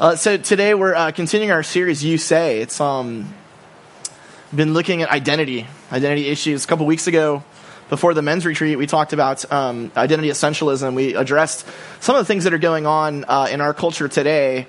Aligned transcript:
Uh, 0.00 0.16
so 0.16 0.38
today 0.38 0.72
we're 0.72 0.94
uh, 0.94 1.10
continuing 1.10 1.50
our 1.50 1.62
series. 1.62 2.02
You 2.02 2.16
say 2.16 2.62
it's 2.62 2.80
um, 2.80 3.34
been 4.50 4.72
looking 4.72 5.02
at 5.02 5.10
identity, 5.10 5.66
identity 5.92 6.28
issues. 6.28 6.64
A 6.64 6.66
couple 6.66 6.86
weeks 6.86 7.06
ago, 7.06 7.44
before 7.90 8.14
the 8.14 8.22
men's 8.22 8.46
retreat, 8.46 8.78
we 8.78 8.86
talked 8.86 9.12
about 9.12 9.52
um, 9.52 9.92
identity 9.94 10.30
essentialism. 10.30 10.94
We 10.94 11.14
addressed 11.16 11.66
some 12.00 12.16
of 12.16 12.20
the 12.20 12.24
things 12.24 12.44
that 12.44 12.54
are 12.54 12.58
going 12.58 12.86
on 12.86 13.26
uh, 13.28 13.48
in 13.50 13.60
our 13.60 13.74
culture 13.74 14.08
today. 14.08 14.68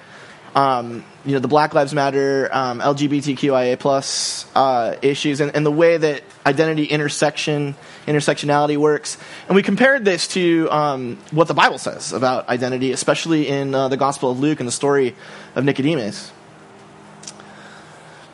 Um, 0.53 1.05
you 1.25 1.33
know, 1.33 1.39
the 1.39 1.47
Black 1.47 1.73
Lives 1.73 1.93
Matter, 1.93 2.49
um, 2.51 2.79
LGBTQIA 2.79 3.77
plus 3.77 4.45
uh, 4.55 4.95
issues, 5.01 5.39
and, 5.39 5.55
and, 5.55 5.65
the 5.65 5.71
way 5.71 5.97
that 5.97 6.23
identity 6.45 6.85
intersection 6.85 7.75
intersectionality 8.07 8.77
works. 8.77 9.17
And 9.47 9.55
we 9.55 9.61
compared 9.61 10.03
this 10.03 10.27
to 10.29 10.67
um, 10.71 11.17
what 11.29 11.47
the 11.47 11.53
Bible 11.53 11.77
says 11.77 12.11
about 12.13 12.49
identity, 12.49 12.91
especially 12.91 13.47
in 13.47 13.75
uh, 13.75 13.87
the 13.87 13.97
Gospel 13.97 14.31
of 14.31 14.39
Luke 14.39 14.59
and 14.59 14.67
the 14.67 14.73
story 14.73 15.15
of 15.55 15.63
Nicodemus. 15.63 16.31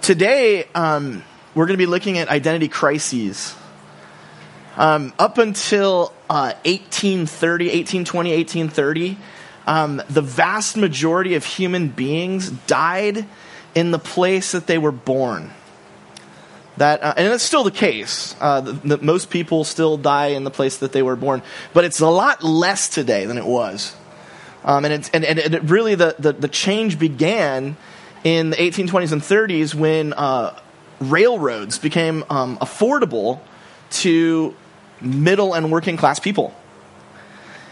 Today, 0.02 0.66
um, 0.74 1.24
we're 1.54 1.66
going 1.66 1.78
to 1.78 1.84
be 1.84 1.86
looking 1.86 2.18
at 2.18 2.30
identity 2.30 2.70
crises. 2.70 3.54
Um, 4.78 5.12
up 5.18 5.40
until 5.40 6.14
uh, 6.30 6.54
1830, 6.64 7.66
1820, 7.66 8.30
1830, 8.36 9.18
um, 9.68 10.02
the 10.10 10.22
vast 10.22 10.78
majority 10.78 11.36
of 11.36 11.46
human 11.46 11.90
beings 11.90 12.50
died 12.50 13.26
in 13.76 13.92
the 13.92 14.00
place 14.00 14.54
that 14.54 14.66
they 14.66 14.78
were 14.78 14.94
born. 14.94 15.52
That, 16.78 17.04
uh, 17.04 17.14
and 17.18 17.28
it's 17.34 17.44
still 17.44 17.64
the 17.64 17.72
case. 17.72 18.36
Uh, 18.40 18.62
that 18.62 19.04
most 19.04 19.30
people 19.30 19.64
still 19.64 19.98
die 19.98 20.28
in 20.28 20.46
the 20.46 20.52
place 20.52 20.78
that 20.78 20.94
they 20.94 21.04
were 21.04 21.16
born, 21.16 21.42
but 21.74 21.84
it's 21.84 22.00
a 22.00 22.08
lot 22.08 22.44
less 22.44 22.88
today 22.88 23.26
than 23.26 23.38
it 23.38 23.46
was. 23.46 23.96
Um, 24.64 24.86
and, 24.86 24.94
it's, 24.94 25.10
and, 25.10 25.26
and 25.26 25.40
it 25.40 25.64
really, 25.64 25.96
the, 25.96 26.16
the, 26.18 26.34
the, 26.34 26.48
change 26.48 27.00
began 27.00 27.78
in 28.24 28.50
the 28.50 28.58
1820s 28.58 29.12
and 29.12 29.22
30s 29.22 29.74
when 29.74 30.14
uh, 30.14 30.58
railroads 31.00 31.78
became 31.78 32.24
um, 32.30 32.58
affordable 32.58 33.40
to 33.90 34.56
middle 35.00 35.54
and 35.54 35.72
working 35.72 35.98
class 35.98 36.20
people. 36.20 36.54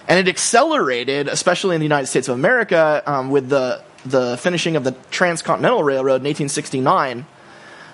And 0.07 0.19
it 0.19 0.29
accelerated, 0.29 1.27
especially 1.27 1.75
in 1.75 1.81
the 1.81 1.85
United 1.85 2.07
States 2.07 2.27
of 2.27 2.35
America, 2.35 3.01
um, 3.05 3.31
with 3.31 3.49
the, 3.49 3.81
the 4.05 4.37
finishing 4.37 4.75
of 4.75 4.83
the 4.83 4.91
Transcontinental 5.09 5.83
Railroad 5.83 6.21
in 6.21 6.25
1869. 6.25 7.25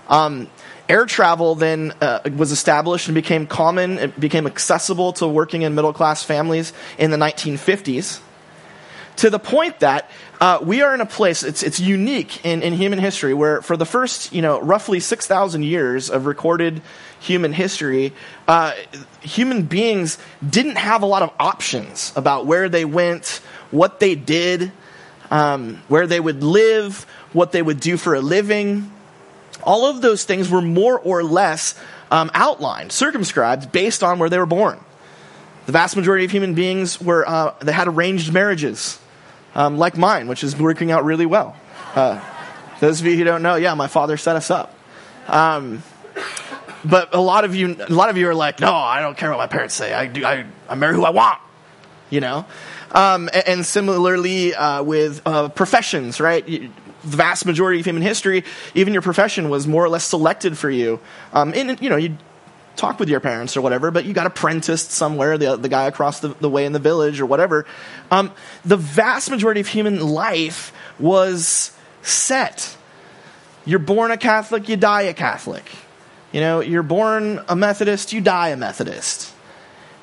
Um, 0.09 0.49
air 0.89 1.05
travel 1.05 1.55
then 1.55 1.93
uh, 2.01 2.19
was 2.35 2.51
established 2.51 3.07
and 3.07 3.15
became 3.15 3.47
common, 3.47 3.97
it 3.97 4.19
became 4.19 4.45
accessible 4.45 5.13
to 5.13 5.27
working 5.27 5.63
and 5.63 5.73
middle 5.73 5.93
class 5.93 6.23
families 6.23 6.73
in 6.97 7.11
the 7.11 7.17
1950s. 7.17 8.19
To 9.17 9.29
the 9.29 9.39
point 9.39 9.79
that 9.81 10.09
uh, 10.39 10.59
we 10.61 10.81
are 10.81 10.93
in 10.95 11.01
a 11.01 11.05
place, 11.05 11.43
it's, 11.43 11.61
it's 11.63 11.79
unique 11.79 12.43
in, 12.45 12.63
in 12.63 12.73
human 12.73 12.99
history, 12.99 13.33
where 13.33 13.61
for 13.61 13.77
the 13.77 13.85
first, 13.85 14.33
you 14.33 14.41
know, 14.41 14.59
roughly 14.59 14.99
6,000 14.99 15.63
years 15.63 16.09
of 16.09 16.25
recorded 16.25 16.81
human 17.19 17.53
history, 17.53 18.13
uh, 18.47 18.73
human 19.21 19.63
beings 19.63 20.17
didn't 20.47 20.77
have 20.77 21.03
a 21.03 21.05
lot 21.05 21.21
of 21.21 21.31
options 21.39 22.11
about 22.15 22.45
where 22.45 22.69
they 22.69 22.85
went, 22.85 23.41
what 23.69 23.99
they 23.99 24.15
did, 24.15 24.71
um, 25.29 25.81
where 25.87 26.07
they 26.07 26.19
would 26.19 26.43
live, 26.43 27.03
what 27.33 27.51
they 27.51 27.61
would 27.61 27.79
do 27.79 27.97
for 27.97 28.15
a 28.15 28.21
living. 28.21 28.91
All 29.63 29.85
of 29.85 30.01
those 30.01 30.23
things 30.23 30.49
were 30.49 30.61
more 30.61 30.99
or 30.99 31.23
less 31.23 31.75
um, 32.09 32.31
outlined, 32.33 32.91
circumscribed 32.91 33.71
based 33.71 34.03
on 34.03 34.19
where 34.19 34.29
they 34.29 34.39
were 34.39 34.45
born. 34.45 34.79
The 35.65 35.71
vast 35.71 35.95
majority 35.95 36.25
of 36.25 36.31
human 36.31 36.53
beings 36.53 36.99
were 36.99 37.27
uh, 37.27 37.53
they 37.59 37.71
had 37.71 37.87
arranged 37.87 38.33
marriages, 38.33 38.99
um, 39.55 39.77
like 39.77 39.97
mine, 39.97 40.27
which 40.27 40.43
is 40.43 40.55
working 40.55 40.91
out 40.91 41.05
really 41.05 41.25
well. 41.25 41.55
Uh, 41.95 42.19
those 42.79 42.99
of 42.99 43.05
you 43.05 43.15
who 43.15 43.23
don't 43.23 43.43
know, 43.43 43.55
yeah, 43.55 43.73
my 43.75 43.87
father 43.87 44.17
set 44.17 44.35
us 44.35 44.49
up. 44.49 44.73
Um, 45.27 45.83
but 46.83 47.13
a 47.13 47.19
lot 47.19 47.45
of 47.45 47.55
you, 47.55 47.77
a 47.79 47.93
lot 47.93 48.09
of 48.09 48.17
you 48.17 48.27
are 48.27 48.35
like, 48.35 48.59
no, 48.59 48.73
I 48.73 49.01
don't 49.01 49.15
care 49.15 49.29
what 49.29 49.37
my 49.37 49.47
parents 49.47 49.75
say. 49.75 49.93
I 49.93 50.07
do, 50.07 50.25
I, 50.25 50.45
I 50.67 50.75
marry 50.75 50.95
who 50.95 51.05
I 51.05 51.11
want. 51.11 51.39
You 52.09 52.19
know, 52.19 52.45
um, 52.91 53.29
and, 53.33 53.47
and, 53.47 53.65
similarly 53.65 54.53
uh, 54.53 54.83
with 54.83 55.21
uh, 55.25 55.47
professions, 55.47 56.19
right? 56.19 56.45
the 56.45 56.69
vast 57.17 57.45
majority 57.45 57.79
of 57.79 57.85
human 57.85 58.01
history, 58.01 58.43
even 58.75 58.93
your 58.93 59.01
profession 59.01 59.49
was 59.49 59.67
more 59.67 59.83
or 59.83 59.89
less 59.89 60.03
selected 60.03 60.57
for 60.57 60.69
you. 60.69 60.99
Um, 61.33 61.53
and 61.55 61.81
you 61.81 61.89
know, 61.89 61.95
you 61.95 62.17
talk 62.81 62.99
with 62.99 63.07
your 63.07 63.19
parents 63.19 63.55
or 63.55 63.61
whatever, 63.61 63.91
but 63.91 64.05
you 64.05 64.13
got 64.13 64.25
apprenticed 64.25 64.91
somewhere, 64.91 65.37
the, 65.37 65.55
the 65.55 65.69
guy 65.69 65.85
across 65.85 66.19
the, 66.19 66.29
the 66.29 66.49
way 66.49 66.65
in 66.65 66.73
the 66.73 66.79
village 66.79 67.21
or 67.21 67.25
whatever. 67.25 67.65
Um, 68.09 68.31
the 68.65 68.75
vast 68.75 69.29
majority 69.29 69.61
of 69.61 69.67
human 69.67 70.01
life 70.01 70.73
was 70.99 71.71
set. 72.01 72.75
You're 73.65 73.79
born 73.79 74.09
a 74.11 74.17
Catholic, 74.17 74.67
you 74.67 74.75
die 74.75 75.03
a 75.03 75.13
Catholic. 75.13 75.63
You 76.31 76.41
know, 76.41 76.59
you're 76.59 76.83
born 76.83 77.43
a 77.47 77.55
Methodist, 77.55 78.13
you 78.13 78.19
die 78.19 78.49
a 78.49 78.57
Methodist. 78.57 79.33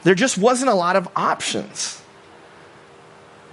There 0.04 0.14
just 0.14 0.38
wasn't 0.38 0.70
a 0.70 0.74
lot 0.74 0.94
of 0.94 1.08
options. 1.16 2.00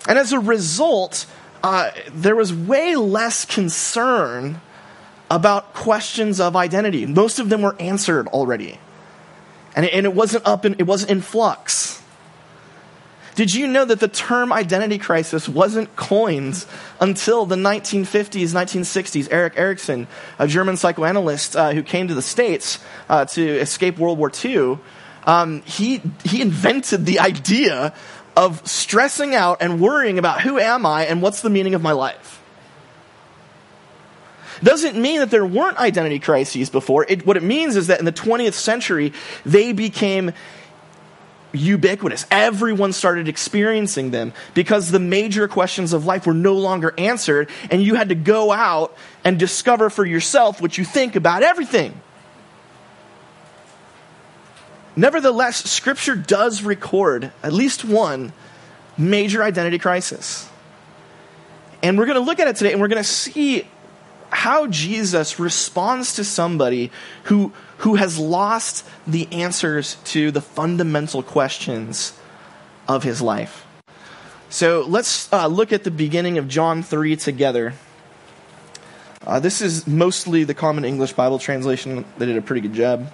And 0.07 0.19
as 0.19 0.33
a 0.33 0.39
result, 0.39 1.25
uh, 1.63 1.89
there 2.13 2.35
was 2.35 2.53
way 2.53 2.95
less 2.95 3.43
concern 3.43 4.61
about 5.31 5.73
questions 5.73 6.39
of 6.39 6.55
identity. 6.55 7.07
Most 7.07 7.39
of 7.39 7.49
them 7.49 7.63
were 7.63 7.75
answered 7.81 8.27
already. 8.27 8.77
And 9.75 9.85
it, 9.85 9.93
and 9.93 10.05
it 10.05 10.13
wasn't 10.13 10.47
up 10.47 10.65
in, 10.65 10.75
it 10.79 10.83
wasn't 10.83 11.11
in 11.11 11.21
flux. 11.21 12.01
Did 13.35 13.53
you 13.53 13.67
know 13.67 13.83
that 13.83 13.99
the 13.99 14.07
term 14.07 14.53
identity 14.53 14.97
crisis 14.97 15.49
wasn't 15.49 15.93
coined 15.97 16.65
until 17.01 17.45
the 17.45 17.57
1950s, 17.57 18.53
1960s? 18.53 19.27
Erik 19.29 19.57
Erikson, 19.57 20.07
a 20.39 20.47
German 20.47 20.77
psychoanalyst 20.77 21.57
uh, 21.57 21.73
who 21.73 21.83
came 21.83 22.07
to 22.07 22.13
the 22.13 22.21
States 22.21 22.79
uh, 23.09 23.25
to 23.25 23.45
escape 23.59 23.99
World 23.99 24.17
War 24.17 24.31
II, 24.43 24.79
um, 25.25 25.63
he, 25.63 26.01
he 26.23 26.41
invented 26.41 27.05
the 27.05 27.19
idea 27.19 27.93
of 28.37 28.65
stressing 28.65 29.35
out 29.35 29.57
and 29.61 29.81
worrying 29.81 30.17
about 30.17 30.41
who 30.41 30.57
am 30.57 30.85
I 30.85 31.05
and 31.05 31.21
what's 31.21 31.41
the 31.41 31.49
meaning 31.49 31.75
of 31.75 31.81
my 31.81 31.91
life. 31.91 32.41
Doesn't 34.63 34.95
mean 34.95 35.19
that 35.19 35.31
there 35.31 35.45
weren't 35.45 35.77
identity 35.77 36.19
crises 36.19 36.69
before. 36.69 37.05
It, 37.07 37.25
what 37.25 37.37
it 37.37 37.43
means 37.43 37.75
is 37.75 37.87
that 37.87 37.99
in 37.99 38.05
the 38.05 38.11
20th 38.11 38.53
century, 38.53 39.13
they 39.45 39.73
became 39.73 40.31
ubiquitous. 41.55 42.25
Everyone 42.29 42.93
started 42.93 43.27
experiencing 43.27 44.11
them 44.11 44.33
because 44.53 44.91
the 44.91 44.99
major 44.99 45.47
questions 45.47 45.93
of 45.93 46.05
life 46.05 46.25
were 46.27 46.33
no 46.33 46.53
longer 46.55 46.93
answered, 46.97 47.49
and 47.71 47.81
you 47.81 47.95
had 47.95 48.09
to 48.09 48.15
go 48.15 48.51
out 48.51 48.95
and 49.23 49.39
discover 49.39 49.89
for 49.89 50.05
yourself 50.05 50.61
what 50.61 50.77
you 50.77 50.85
think 50.85 51.15
about 51.15 51.43
everything. 51.43 51.99
Nevertheless, 54.95 55.57
Scripture 55.69 56.15
does 56.15 56.63
record 56.63 57.31
at 57.43 57.51
least 57.51 57.83
one 57.83 58.31
major 58.97 59.43
identity 59.43 59.77
crisis. 59.77 60.49
And 61.83 61.97
we're 61.97 62.05
going 62.05 62.17
to 62.17 62.23
look 62.23 62.39
at 62.39 62.47
it 62.47 62.55
today, 62.55 62.71
and 62.71 62.79
we're 62.79 62.87
going 62.87 63.03
to 63.03 63.07
see 63.07 63.67
how 64.35 64.67
Jesus 64.67 65.39
responds 65.39 66.15
to 66.15 66.23
somebody 66.25 66.91
who, 67.23 67.53
who 67.77 67.95
has 67.95 68.19
lost 68.19 68.85
the 69.07 69.31
answers 69.31 69.95
to 70.03 70.29
the 70.29 70.41
fundamental 70.41 71.23
questions 71.23 72.11
of 72.87 73.03
his 73.03 73.21
life. 73.21 73.65
So 74.49 74.85
let's 74.87 75.31
uh, 75.31 75.47
look 75.47 75.71
at 75.71 75.85
the 75.85 75.91
beginning 75.91 76.37
of 76.37 76.49
John 76.49 76.83
3 76.83 77.15
together. 77.15 77.73
Uh, 79.25 79.39
this 79.39 79.61
is 79.61 79.87
mostly 79.87 80.43
the 80.43 80.53
Common 80.53 80.83
English 80.83 81.13
Bible 81.13 81.39
translation. 81.39 82.05
They 82.17 82.25
did 82.25 82.37
a 82.37 82.41
pretty 82.41 82.61
good 82.61 82.73
job. 82.73 83.11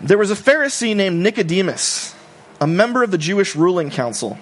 There 0.00 0.18
was 0.18 0.30
a 0.30 0.36
Pharisee 0.36 0.94
named 0.94 1.20
Nicodemus, 1.20 2.14
a 2.60 2.66
member 2.66 3.02
of 3.02 3.10
the 3.10 3.18
Jewish 3.18 3.56
ruling 3.56 3.90
council. 3.90 4.38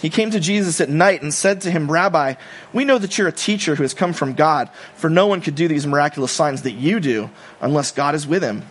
He 0.00 0.08
came 0.08 0.30
to 0.30 0.40
Jesus 0.40 0.80
at 0.80 0.88
night 0.88 1.22
and 1.22 1.32
said 1.32 1.60
to 1.62 1.70
him, 1.70 1.90
Rabbi, 1.90 2.34
we 2.72 2.84
know 2.84 2.98
that 2.98 3.18
you're 3.18 3.28
a 3.28 3.32
teacher 3.32 3.74
who 3.74 3.82
has 3.82 3.92
come 3.92 4.14
from 4.14 4.32
God, 4.32 4.70
for 4.94 5.10
no 5.10 5.26
one 5.26 5.42
could 5.42 5.54
do 5.54 5.68
these 5.68 5.86
miraculous 5.86 6.32
signs 6.32 6.62
that 6.62 6.72
you 6.72 7.00
do 7.00 7.28
unless 7.60 7.92
God 7.92 8.14
is 8.14 8.26
with 8.26 8.42
him. 8.42 8.62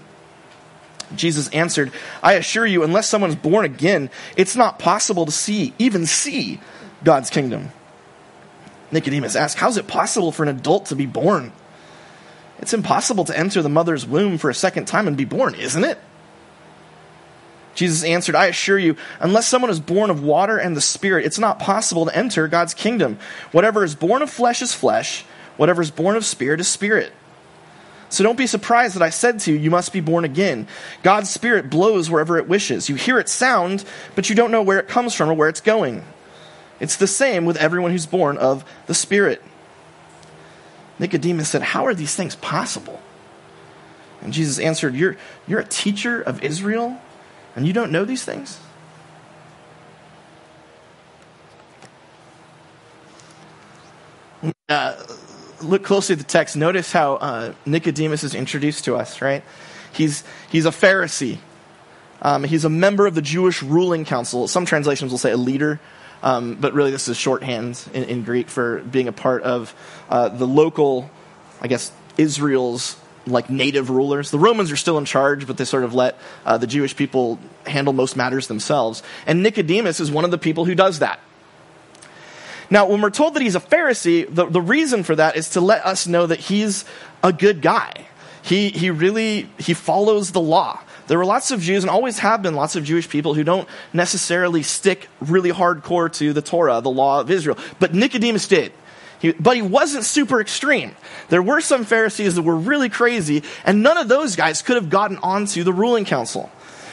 Jesus 1.15 1.47
answered, 1.49 1.91
I 2.23 2.33
assure 2.33 2.65
you, 2.65 2.83
unless 2.83 3.07
someone 3.07 3.29
is 3.29 3.35
born 3.35 3.65
again, 3.65 4.09
it's 4.37 4.55
not 4.55 4.79
possible 4.79 5.25
to 5.25 5.31
see, 5.31 5.73
even 5.77 6.05
see, 6.05 6.59
God's 7.03 7.29
kingdom. 7.29 7.71
Nicodemus 8.91 9.35
asked, 9.35 9.57
How 9.57 9.69
is 9.69 9.77
it 9.77 9.87
possible 9.87 10.31
for 10.31 10.43
an 10.43 10.49
adult 10.49 10.87
to 10.87 10.95
be 10.95 11.05
born? 11.05 11.51
It's 12.59 12.73
impossible 12.73 13.25
to 13.25 13.37
enter 13.37 13.61
the 13.61 13.69
mother's 13.69 14.05
womb 14.05 14.37
for 14.37 14.49
a 14.49 14.55
second 14.55 14.85
time 14.85 15.07
and 15.07 15.15
be 15.15 15.25
born, 15.25 15.55
isn't 15.55 15.83
it? 15.83 15.97
Jesus 17.79 18.03
answered, 18.03 18.35
I 18.35 18.47
assure 18.47 18.77
you, 18.77 18.97
unless 19.21 19.47
someone 19.47 19.71
is 19.71 19.79
born 19.79 20.09
of 20.09 20.21
water 20.21 20.57
and 20.57 20.75
the 20.75 20.81
Spirit, 20.81 21.25
it's 21.25 21.39
not 21.39 21.59
possible 21.59 22.05
to 22.05 22.13
enter 22.13 22.49
God's 22.49 22.73
kingdom. 22.73 23.17
Whatever 23.53 23.85
is 23.85 23.95
born 23.95 24.21
of 24.21 24.29
flesh 24.29 24.61
is 24.61 24.73
flesh, 24.73 25.23
whatever 25.55 25.81
is 25.81 25.89
born 25.89 26.17
of 26.17 26.25
spirit 26.25 26.59
is 26.59 26.67
spirit. 26.67 27.13
So 28.09 28.21
don't 28.21 28.37
be 28.37 28.47
surprised 28.47 28.97
that 28.97 29.01
I 29.01 29.11
said 29.11 29.39
to 29.39 29.53
you, 29.53 29.57
you 29.57 29.71
must 29.71 29.93
be 29.93 30.01
born 30.01 30.25
again. 30.25 30.67
God's 31.03 31.29
Spirit 31.29 31.69
blows 31.69 32.09
wherever 32.09 32.37
it 32.37 32.49
wishes. 32.49 32.89
You 32.89 32.95
hear 32.95 33.17
its 33.17 33.31
sound, 33.31 33.85
but 34.13 34.29
you 34.29 34.35
don't 34.35 34.51
know 34.51 34.61
where 34.61 34.79
it 34.79 34.89
comes 34.89 35.13
from 35.13 35.29
or 35.29 35.33
where 35.33 35.47
it's 35.47 35.61
going. 35.61 36.03
It's 36.81 36.97
the 36.97 37.07
same 37.07 37.45
with 37.45 37.55
everyone 37.55 37.91
who's 37.91 38.07
born 38.07 38.37
of 38.37 38.65
the 38.87 38.93
Spirit. 38.93 39.41
Nicodemus 40.97 41.47
said, 41.47 41.61
How 41.61 41.85
are 41.85 41.93
these 41.93 42.13
things 42.13 42.35
possible? 42.35 43.01
And 44.21 44.33
Jesus 44.33 44.59
answered, 44.59 44.95
You're, 44.95 45.15
you're 45.47 45.61
a 45.61 45.65
teacher 45.65 46.21
of 46.21 46.43
Israel, 46.43 46.99
and 47.59 47.67
you 47.67 47.73
don't 47.73 47.91
know 47.91 48.05
these 48.05 48.23
things? 48.23 48.57
Uh, 54.69 54.95
look 55.61 55.83
closely 55.83 56.13
at 56.13 56.19
the 56.19 56.23
text. 56.23 56.55
Notice 56.55 56.93
how 56.93 57.15
uh, 57.15 57.53
Nicodemus 57.65 58.23
is 58.23 58.33
introduced 58.33 58.85
to 58.85 58.95
us, 58.95 59.21
right? 59.21 59.43
He's, 59.91 60.23
he's 60.49 60.65
a 60.65 60.69
Pharisee. 60.69 61.39
Um, 62.21 62.45
he's 62.45 62.63
a 62.63 62.69
member 62.69 63.05
of 63.05 63.13
the 63.13 63.21
Jewish 63.21 63.61
ruling 63.61 64.05
council. 64.05 64.47
Some 64.47 64.65
translations 64.65 65.11
will 65.11 65.19
say 65.19 65.31
a 65.31 65.37
leader, 65.37 65.81
um, 66.23 66.55
but 66.55 66.73
really 66.73 66.91
this 66.91 67.09
is 67.09 67.17
shorthand 67.17 67.83
in, 67.93 68.05
in 68.05 68.23
Greek 68.23 68.47
for 68.47 68.79
being 68.79 69.09
a 69.09 69.11
part 69.11 69.43
of 69.43 69.75
uh, 70.09 70.29
the 70.29 70.47
local, 70.47 71.11
I 71.59 71.67
guess, 71.67 71.91
Israel's 72.17 72.95
like 73.29 73.49
native 73.49 73.89
rulers. 73.89 74.31
The 74.31 74.39
Romans 74.39 74.71
are 74.71 74.75
still 74.75 74.97
in 74.97 75.05
charge, 75.05 75.47
but 75.47 75.57
they 75.57 75.65
sort 75.65 75.83
of 75.83 75.93
let 75.93 76.17
uh, 76.45 76.57
the 76.57 76.67
Jewish 76.67 76.95
people 76.95 77.39
handle 77.65 77.93
most 77.93 78.15
matters 78.15 78.47
themselves. 78.47 79.03
And 79.25 79.43
Nicodemus 79.43 79.99
is 79.99 80.11
one 80.11 80.25
of 80.25 80.31
the 80.31 80.37
people 80.37 80.65
who 80.65 80.75
does 80.75 80.99
that. 80.99 81.19
Now, 82.69 82.87
when 82.87 83.01
we're 83.01 83.09
told 83.09 83.33
that 83.33 83.41
he's 83.41 83.55
a 83.55 83.59
Pharisee, 83.59 84.33
the, 84.33 84.45
the 84.45 84.61
reason 84.61 85.03
for 85.03 85.15
that 85.15 85.35
is 85.35 85.49
to 85.51 85.61
let 85.61 85.85
us 85.85 86.07
know 86.07 86.27
that 86.27 86.39
he's 86.39 86.85
a 87.23 87.33
good 87.33 87.61
guy. 87.61 88.07
He, 88.43 88.69
he 88.69 88.89
really, 88.89 89.49
he 89.57 89.73
follows 89.73 90.31
the 90.31 90.41
law. 90.41 90.79
There 91.07 91.17
were 91.17 91.25
lots 91.25 91.49
of 91.49 91.59
Jews, 91.59 91.83
and 91.83 91.89
always 91.89 92.19
have 92.19 92.43
been 92.43 92.53
lots 92.53 92.75
of 92.75 92.83
Jewish 92.83 93.09
people 93.09 93.33
who 93.33 93.43
don't 93.43 93.67
necessarily 93.93 94.61
stick 94.61 95.07
really 95.19 95.51
hardcore 95.51 96.13
to 96.13 96.33
the 96.33 96.41
Torah, 96.43 96.81
the 96.81 96.91
law 96.91 97.19
of 97.19 97.31
Israel. 97.31 97.57
But 97.79 97.95
Nicodemus 97.95 98.47
did. 98.47 98.71
He, 99.19 99.33
but 99.33 99.55
he 99.55 99.61
wasn't 99.61 100.05
super 100.05 100.39
extreme. 100.39 100.95
There 101.27 101.41
were 101.41 101.61
some 101.61 101.83
Pharisees 101.83 102.35
that 102.35 102.41
were 102.41 102.55
really 102.55 102.89
crazy, 102.89 103.43
and 103.65 103.83
none 103.83 103.97
of 103.97 104.07
those 104.07 104.35
guys 104.35 104.61
could 104.61 104.75
have 104.75 104.89
gotten 104.89 105.17
onto 105.17 105.63
the 105.63 105.73
ruling 105.73 106.05
council. 106.05 106.49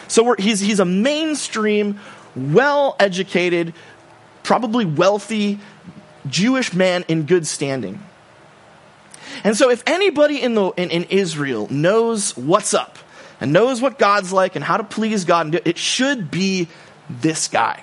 So 0.08 0.34
he's, 0.34 0.60
he's 0.60 0.80
a 0.80 0.84
mainstream, 0.84 2.00
well 2.34 2.96
educated, 2.98 3.74
probably 4.42 4.84
wealthy 4.84 5.58
Jewish 6.28 6.72
man 6.72 7.04
in 7.08 7.24
good 7.24 7.46
standing. 7.46 8.00
And 9.44 9.56
so, 9.56 9.70
if 9.70 9.82
anybody 9.86 10.40
in, 10.40 10.54
the, 10.54 10.70
in, 10.70 10.90
in, 10.90 11.04
Israel 11.04 11.68
knows 11.70 12.36
what's 12.36 12.74
up 12.74 12.98
and 13.40 13.52
knows 13.52 13.82
what 13.82 13.98
God's 13.98 14.32
like 14.32 14.56
and 14.56 14.64
how 14.64 14.76
to 14.76 14.84
please 14.84 15.24
God, 15.24 15.54
it 15.64 15.78
should 15.78 16.30
be 16.30 16.68
this 17.08 17.48
guy. 17.48 17.82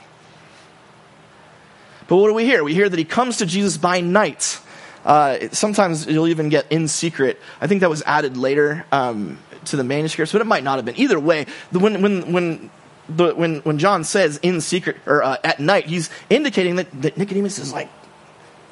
But 2.14 2.18
what 2.18 2.28
do 2.28 2.36
we 2.36 2.46
hear? 2.46 2.64
We 2.64 2.76
hear 2.76 2.88
that 2.88 3.00
he 3.00 3.06
comes 3.06 3.38
to 3.38 3.48
Jesus 3.48 3.76
by 3.76 4.00
night. 4.00 4.62
Uh, 5.04 5.50
sometimes 5.52 6.06
you'll 6.06 6.28
even 6.28 6.50
get 6.50 6.72
in 6.72 6.88
secret. 6.88 7.42
I 7.60 7.66
think 7.66 7.82
that 7.82 7.90
was 7.90 8.04
added 8.04 8.38
later 8.38 8.86
um, 8.92 9.40
to 9.66 9.78
the 9.78 9.84
manuscripts, 9.84 10.32
but 10.32 10.40
it 10.40 10.46
might 10.46 10.64
not 10.64 10.76
have 10.76 10.86
been. 10.86 10.96
Either 11.00 11.20
way, 11.20 11.48
the, 11.72 11.80
when, 11.80 12.04
when, 12.04 12.32
when 12.32 12.70
the, 13.10 13.34
when, 13.34 13.62
when 13.62 13.80
John 13.80 14.04
says 14.04 14.40
in 14.44 14.62
secret 14.62 14.98
or 15.08 15.24
uh, 15.24 15.38
at 15.44 15.60
night, 15.60 15.88
he's 15.88 16.12
indicating 16.30 16.76
that, 16.76 17.02
that 17.02 17.18
Nicodemus 17.18 17.58
is 17.58 17.74
like, 17.74 17.90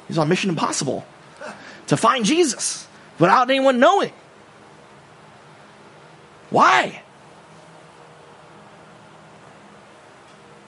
he's 0.06 0.18
on 0.18 0.28
Mission 0.28 0.48
Impossible 0.48 1.04
to 1.88 1.96
find 1.96 2.24
Jesus 2.24 2.86
without 3.18 3.50
anyone 3.50 3.80
knowing. 3.80 4.12
Why? 6.50 7.02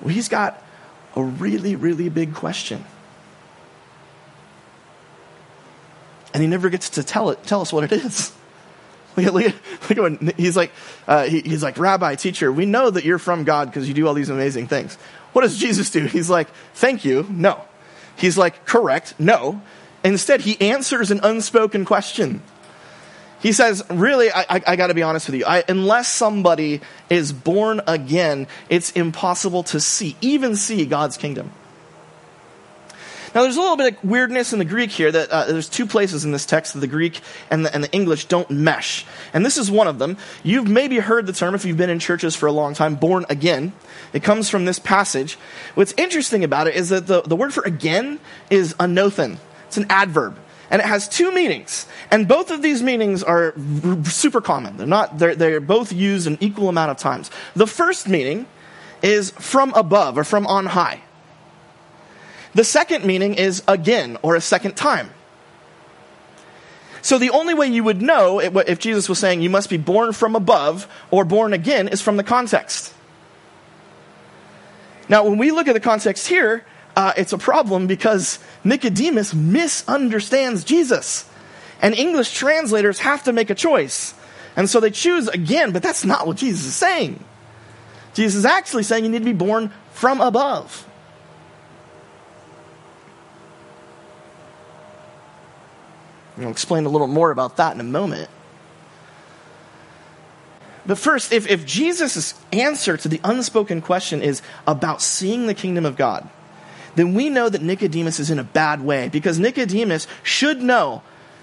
Well, 0.01 0.13
he's 0.13 0.29
got 0.29 0.64
a 1.17 1.23
really, 1.23 1.77
really 1.77 2.09
big 2.09 2.35
question. 2.35 2.85
And 6.33 6.43
he 6.43 6.49
never 6.49 6.69
gets 6.69 6.91
to 6.91 7.05
tell 7.05 7.31
it, 7.31 7.43
tell 7.45 7.61
us 7.61 7.73
what 7.73 7.85
it 7.85 7.93
is. 7.93 8.33
Look 9.17 9.45
at, 9.47 9.99
when 9.99 10.33
he's 10.37 10.57
like, 10.57 10.73
uh, 11.07 11.25
he, 11.25 11.41
he's 11.41 11.63
like, 11.63 11.79
Rabbi, 11.79 12.17
teacher, 12.17 12.53
we 12.53 12.67
know 12.67 12.91
that 12.91 13.05
you're 13.05 13.21
from 13.21 13.45
God 13.45 13.69
because 13.71 13.87
you 13.87 13.95
do 13.95 14.09
all 14.09 14.15
these 14.15 14.31
amazing 14.31 14.67
things. 14.67 14.97
What 15.33 15.43
does 15.43 15.57
Jesus 15.57 15.91
do? 15.91 16.07
He's 16.07 16.29
like, 16.29 16.49
thank 16.75 17.05
you, 17.05 17.25
no. 17.31 17.61
He's 18.17 18.37
like, 18.37 18.67
correct, 18.67 19.15
no. 19.19 19.63
Instead, 20.03 20.41
he 20.41 20.61
answers 20.61 21.13
an 21.13 21.21
unspoken 21.23 21.85
question. 21.85 22.43
He 23.41 23.53
says, 23.53 23.85
really, 23.91 24.31
I, 24.31 24.41
I, 24.49 24.63
I 24.69 24.77
got 24.77 24.87
to 24.87 24.95
be 24.95 25.03
honest 25.03 25.27
with 25.29 25.37
you. 25.37 25.45
I, 25.45 25.65
unless 25.69 26.09
somebody 26.09 26.81
is 27.11 27.33
born 27.33 27.83
again, 27.87 28.47
it's 28.69 28.91
impossible 28.93 29.63
to 29.65 29.81
see, 29.81 30.17
even 30.23 30.57
see 30.57 30.87
God's 30.87 31.17
kingdom. 31.17 31.53
Now, 33.35 33.43
there's 33.43 33.57
a 33.57 33.61
little 33.61 33.77
bit 33.77 33.95
of 33.95 34.05
weirdness 34.05 34.53
in 34.53 34.61
the 34.61 34.65
Greek 34.65 34.93
here 34.93 35.11
that 35.11 35.29
uh, 35.29 35.47
there's 35.47 35.69
two 35.69 35.87
places 35.87 36.25
in 36.25 36.31
this 36.31 36.47
text 36.47 36.75
that 36.75 36.79
the 36.79 36.87
Greek 36.87 37.21
and 37.51 37.67
the, 37.67 37.75
and 37.75 37.83
the 37.83 37.91
English 37.91 38.27
don't 38.27 38.49
mesh. 38.49 39.05
And 39.33 39.45
this 39.45 39.59
is 39.59 39.73
one 39.73 39.89
of 39.89 39.99
them. 39.99 40.17
You've 40.45 40.69
maybe 40.69 41.01
heard 41.01 41.27
the 41.27 41.33
term, 41.33 41.57
if 41.57 41.65
you've 41.65 41.77
been 41.77 41.91
in 41.91 41.99
churches 41.99 42.37
for 42.37 42.47
a 42.47 42.53
long 42.53 42.75
time, 42.75 42.95
born 42.95 43.27
again. 43.29 43.73
It 44.13 44.23
comes 44.23 44.49
from 44.49 44.67
this 44.67 44.79
passage. 44.79 45.37
What's 45.75 45.93
interesting 45.97 46.45
about 46.45 46.69
it 46.69 46.77
is 46.77 46.91
that 46.91 47.09
the, 47.09 47.23
the 47.23 47.35
word 47.35 47.53
for 47.53 47.65
again 47.65 48.21
is 48.51 48.73
anothen. 48.75 49.39
It's 49.67 49.79
an 49.79 49.87
adverb. 49.91 50.39
And 50.71 50.81
it 50.81 50.87
has 50.87 51.09
two 51.09 51.33
meanings. 51.33 51.87
And 52.11 52.27
both 52.27 52.51
of 52.51 52.63
these 52.63 52.83
meanings 52.83 53.23
are 53.23 53.55
super 54.05 54.41
common. 54.41 54.77
They're 54.77 54.87
not, 54.87 55.19
they're, 55.19 55.35
they're 55.35 55.61
both 55.61 55.93
used 55.93 56.27
an 56.27 56.39
equal 56.41 56.69
amount 56.69 56.91
of 56.91 56.97
times. 56.97 57.31
The 57.55 57.67
first 57.67 58.09
meaning 58.09 58.47
is 59.03 59.31
from 59.33 59.73
above 59.75 60.17
or 60.17 60.25
from 60.25 60.47
on 60.47 60.67
high. 60.67 61.03
The 62.55 62.65
second 62.65 63.05
meaning 63.05 63.35
is 63.35 63.63
again 63.69 64.17
or 64.23 64.37
a 64.37 64.41
second 64.41 64.77
time. 64.77 65.11
So 67.03 67.19
the 67.19 67.31
only 67.31 67.53
way 67.53 67.67
you 67.67 67.85
would 67.85 68.01
know 68.01 68.39
if 68.39 68.79
Jesus 68.79 69.09
was 69.09 69.19
saying 69.19 69.43
you 69.43 69.51
must 69.51 69.69
be 69.69 69.77
born 69.77 70.13
from 70.13 70.35
above 70.35 70.89
or 71.11 71.27
born 71.27 71.53
again 71.53 71.89
is 71.89 72.01
from 72.01 72.17
the 72.17 72.25
context. 72.25 72.95
Now, 75.09 75.25
when 75.25 75.37
we 75.37 75.51
look 75.51 75.69
at 75.69 75.75
the 75.75 75.81
context 75.81 76.29
here, 76.29 76.65
uh, 76.97 77.13
it's 77.17 77.33
a 77.33 77.39
problem 77.39 77.87
because 77.87 78.39
Nicodemus 78.63 79.35
misunderstands 79.35 80.65
Jesus. 80.65 81.29
And 81.83 81.95
English 81.95 82.33
translators 82.33 83.01
have 83.01 83.25
to 83.25 83.33
make 83.33 83.51
a 83.51 83.55
choice. 83.55 84.15
And 84.57 84.71
so 84.71 84.81
they 84.81 84.91
choose 84.91 85.29
again, 85.29 85.73
but 85.73 85.83
that's 85.83 86.05
not 86.05 86.27
what 86.27 86.37
Jesus 86.37 86.65
is 86.65 86.75
saying. 86.75 87.23
Jesus 88.15 88.37
is 88.37 88.45
actually 88.45 88.85
saying 88.85 89.05
you 89.05 89.11
need 89.11 89.19
to 89.19 89.25
be 89.25 89.33
born 89.33 89.73
from 89.93 90.21
above. 90.21 90.87
I'll 96.39 96.51
explain 96.51 96.85
a 96.85 96.89
little 96.89 97.07
more 97.07 97.31
about 97.31 97.57
that 97.57 97.75
in 97.75 97.81
a 97.81 97.85
moment. 97.85 98.29
But 100.87 100.99
first, 100.99 101.33
if, 101.33 101.49
if 101.49 101.65
Jesus' 101.65 102.35
answer 102.53 102.97
to 102.97 103.09
the 103.09 103.21
unspoken 103.25 103.81
question 103.81 104.21
is 104.21 104.43
about 104.67 105.01
seeing 105.01 105.47
the 105.47 105.55
kingdom 105.55 105.87
of 105.87 105.97
God, 105.97 106.29
then 106.97 107.15
we 107.15 107.29
know 107.29 107.49
that 107.49 107.63
Nicodemus 107.63 108.21
is 108.21 108.31
in 108.31 108.39
a 108.39 108.45
bad 108.45 108.81
way 108.81 109.09
because 109.09 109.39
Nicodemus 109.39 110.07
should 110.23 110.63
know 110.63 111.03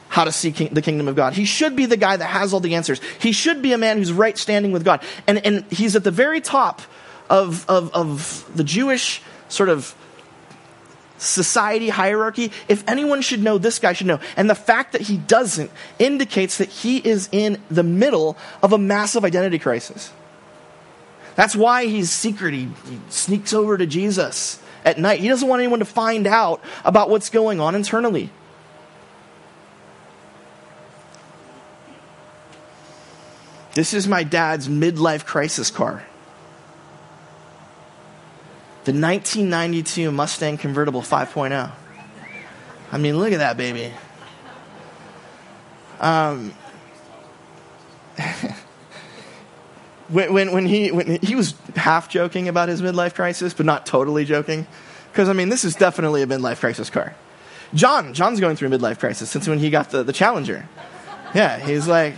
how 0.09 0.25
to 0.25 0.31
see 0.31 0.51
king, 0.51 0.73
the 0.73 0.81
kingdom 0.81 1.07
of 1.07 1.15
God. 1.15 1.33
He 1.33 1.45
should 1.45 1.75
be 1.75 1.85
the 1.85 1.97
guy 1.97 2.17
that 2.17 2.25
has 2.25 2.53
all 2.53 2.59
the 2.59 2.75
answers. 2.75 2.99
He 3.19 3.31
should 3.31 3.61
be 3.61 3.71
a 3.71 3.77
man 3.77 3.97
who's 3.97 4.11
right 4.11 4.37
standing 4.37 4.71
with 4.71 4.83
God. 4.83 5.01
And, 5.25 5.45
and 5.45 5.63
he's 5.71 5.95
at 5.95 6.03
the 6.03 6.11
very 6.11 6.41
top 6.41 6.81
of, 7.29 7.67
of, 7.69 7.93
of 7.93 8.49
the 8.53 8.63
Jewish 8.63 9.21
sort 9.47 9.69
of 9.69 9.95
society 11.17 11.89
hierarchy, 11.89 12.51
if 12.67 12.83
anyone 12.89 13.21
should 13.21 13.41
know, 13.41 13.57
this 13.57 13.79
guy 13.79 13.93
should 13.93 14.07
know. 14.07 14.19
And 14.35 14.49
the 14.49 14.55
fact 14.55 14.91
that 14.93 15.01
he 15.01 15.17
doesn't 15.17 15.71
indicates 15.99 16.57
that 16.57 16.67
he 16.67 16.97
is 16.97 17.29
in 17.31 17.61
the 17.69 17.83
middle 17.83 18.37
of 18.61 18.73
a 18.73 18.77
massive 18.77 19.23
identity 19.23 19.59
crisis. 19.59 20.11
That's 21.35 21.55
why 21.55 21.85
he's 21.85 22.11
secret. 22.11 22.53
He, 22.53 22.69
he 22.89 22.99
sneaks 23.09 23.53
over 23.53 23.77
to 23.77 23.85
Jesus 23.85 24.60
at 24.85 24.97
night. 24.97 25.19
He 25.19 25.27
doesn't 25.27 25.47
want 25.47 25.61
anyone 25.61 25.79
to 25.79 25.85
find 25.85 26.27
out 26.27 26.61
about 26.83 27.09
what's 27.09 27.29
going 27.29 27.59
on 27.59 27.75
internally. 27.75 28.29
This 33.73 33.93
is 33.93 34.07
my 34.07 34.23
dad's 34.23 34.67
midlife 34.67 35.25
crisis 35.25 35.71
car 35.71 36.03
the 38.83 38.93
1992 38.93 40.11
Mustang 40.11 40.57
convertible 40.57 41.01
5.0. 41.01 41.71
I 42.91 42.97
mean, 42.97 43.17
look 43.19 43.31
at 43.31 43.37
that 43.37 43.55
baby. 43.55 43.93
Um, 45.99 46.51
when, 50.11 50.33
when, 50.33 50.51
when, 50.51 50.65
he, 50.65 50.91
when 50.91 51.19
he 51.21 51.35
was 51.35 51.55
half 51.75 52.09
joking 52.09 52.47
about 52.47 52.69
his 52.69 52.81
midlife 52.81 53.15
crisis, 53.15 53.53
but 53.53 53.65
not 53.65 53.85
totally 53.85 54.25
joking, 54.25 54.67
because 55.11 55.29
I 55.29 55.33
mean, 55.33 55.49
this 55.49 55.63
is 55.63 55.75
definitely 55.75 56.21
a 56.21 56.27
midlife 56.27 56.59
crisis 56.59 56.89
car. 56.89 57.15
John, 57.73 58.13
John's 58.13 58.39
going 58.39 58.55
through 58.57 58.73
a 58.73 58.77
midlife 58.77 58.99
crisis 58.99 59.29
since 59.29 59.47
when 59.47 59.59
he 59.59 59.69
got 59.69 59.89
the, 59.91 60.03
the 60.03 60.13
Challenger. 60.13 60.67
Yeah, 61.33 61.57
he's 61.59 61.87
like, 61.87 62.15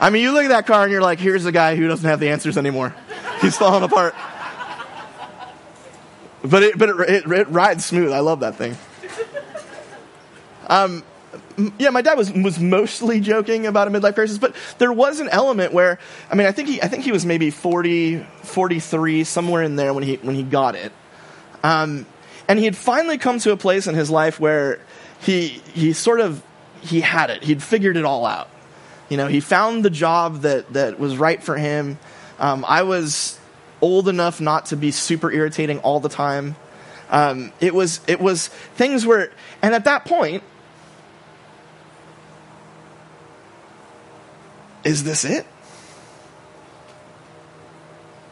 I 0.00 0.10
mean, 0.10 0.22
you 0.22 0.32
look 0.32 0.44
at 0.44 0.48
that 0.48 0.66
car 0.66 0.82
and 0.82 0.92
you're 0.92 1.02
like, 1.02 1.20
here's 1.20 1.46
a 1.46 1.52
guy 1.52 1.76
who 1.76 1.86
doesn't 1.86 2.08
have 2.08 2.20
the 2.20 2.30
answers 2.30 2.58
anymore. 2.58 2.94
He's 3.40 3.56
falling 3.56 3.84
apart. 3.84 4.14
but 6.42 6.62
it, 6.62 6.78
but 6.78 6.88
it, 6.88 7.00
it, 7.08 7.30
it 7.30 7.48
rides 7.48 7.84
smooth. 7.84 8.10
I 8.10 8.20
love 8.20 8.40
that 8.40 8.56
thing. 8.56 8.76
Um, 10.68 11.04
yeah, 11.78 11.90
my 11.90 12.02
dad 12.02 12.16
was 12.16 12.32
was 12.32 12.58
mostly 12.58 13.20
joking 13.20 13.66
about 13.66 13.88
a 13.88 13.90
midlife 13.90 14.14
crisis, 14.14 14.38
but 14.38 14.54
there 14.78 14.92
was 14.92 15.20
an 15.20 15.28
element 15.28 15.72
where 15.72 15.98
I 16.30 16.34
mean, 16.34 16.46
I 16.46 16.52
think 16.52 16.68
he 16.68 16.82
I 16.82 16.88
think 16.88 17.04
he 17.04 17.12
was 17.12 17.24
maybe 17.24 17.50
40, 17.50 18.18
43, 18.42 19.24
somewhere 19.24 19.62
in 19.62 19.76
there 19.76 19.94
when 19.94 20.02
he 20.02 20.16
when 20.16 20.34
he 20.34 20.42
got 20.42 20.74
it. 20.74 20.92
Um, 21.62 22.06
and 22.48 22.58
he 22.58 22.64
had 22.64 22.76
finally 22.76 23.18
come 23.18 23.38
to 23.40 23.52
a 23.52 23.56
place 23.56 23.86
in 23.86 23.94
his 23.94 24.10
life 24.10 24.40
where 24.40 24.80
he 25.20 25.48
he 25.48 25.92
sort 25.92 26.20
of 26.20 26.42
he 26.80 27.00
had 27.00 27.30
it. 27.30 27.42
He'd 27.42 27.62
figured 27.62 27.96
it 27.96 28.04
all 28.04 28.26
out. 28.26 28.48
You 29.08 29.16
know, 29.16 29.26
he 29.26 29.40
found 29.40 29.84
the 29.84 29.90
job 29.90 30.42
that 30.42 30.72
that 30.72 30.98
was 30.98 31.16
right 31.16 31.42
for 31.42 31.56
him. 31.56 31.98
Um, 32.38 32.64
I 32.66 32.82
was 32.82 33.38
old 33.80 34.08
enough 34.08 34.40
not 34.40 34.66
to 34.66 34.76
be 34.76 34.90
super 34.90 35.30
irritating 35.30 35.78
all 35.80 36.00
the 36.00 36.08
time. 36.08 36.56
Um, 37.10 37.52
it 37.60 37.74
was 37.74 38.00
it 38.06 38.20
was 38.20 38.48
things 38.48 39.04
where, 39.04 39.30
and 39.62 39.74
at 39.74 39.84
that 39.84 40.04
point, 40.04 40.42
is 44.84 45.04
this 45.04 45.24
it? 45.24 45.46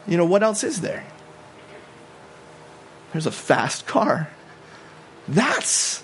You 0.07 0.17
know, 0.17 0.25
what 0.25 0.41
else 0.41 0.63
is 0.63 0.81
there? 0.81 1.05
There's 3.11 3.25
a 3.25 3.31
fast 3.31 3.85
car. 3.87 4.29
That's 5.27 6.03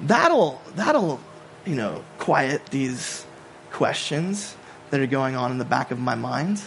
that'll 0.00 0.60
that'll, 0.74 1.20
you 1.64 1.74
know, 1.74 2.02
quiet 2.18 2.66
these 2.66 3.26
questions 3.70 4.56
that 4.90 5.00
are 5.00 5.06
going 5.06 5.36
on 5.36 5.50
in 5.50 5.58
the 5.58 5.64
back 5.64 5.90
of 5.90 5.98
my 5.98 6.14
mind. 6.14 6.62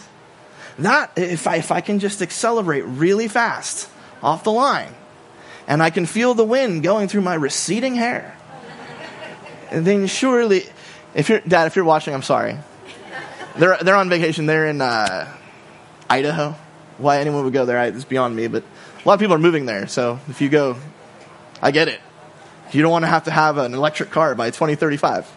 That 0.78 1.12
if 1.16 1.46
I 1.46 1.56
if 1.56 1.72
I 1.72 1.80
can 1.80 1.98
just 1.98 2.22
accelerate 2.22 2.84
really 2.84 3.28
fast 3.28 3.88
off 4.22 4.44
the 4.44 4.52
line 4.52 4.94
and 5.66 5.82
I 5.82 5.90
can 5.90 6.06
feel 6.06 6.34
the 6.34 6.44
wind 6.44 6.82
going 6.82 7.08
through 7.08 7.22
my 7.22 7.34
receding 7.34 7.94
hair. 7.94 8.36
Then 9.72 10.06
surely 10.06 10.64
if 11.14 11.28
you're 11.28 11.40
dad, 11.40 11.66
if 11.66 11.76
you're 11.76 11.84
watching, 11.84 12.14
I'm 12.14 12.22
sorry. 12.22 12.58
They're 13.56 13.76
they're 13.78 13.96
on 13.96 14.08
vacation. 14.08 14.46
They're 14.46 14.66
in 14.66 14.80
uh, 14.80 15.32
Idaho. 16.08 16.54
Why 16.98 17.18
anyone 17.18 17.44
would 17.44 17.52
go 17.52 17.64
there, 17.64 17.82
it's 17.84 18.04
beyond 18.04 18.36
me. 18.36 18.46
But 18.46 18.62
a 18.62 19.08
lot 19.08 19.14
of 19.14 19.20
people 19.20 19.34
are 19.34 19.38
moving 19.38 19.66
there. 19.66 19.86
So 19.86 20.18
if 20.28 20.40
you 20.40 20.48
go, 20.48 20.76
I 21.62 21.70
get 21.70 21.88
it. 21.88 22.00
You 22.72 22.82
don't 22.82 22.90
want 22.90 23.04
to 23.04 23.08
have 23.08 23.24
to 23.24 23.30
have 23.30 23.58
an 23.58 23.74
electric 23.74 24.10
car 24.10 24.34
by 24.34 24.50
2035. 24.50 25.36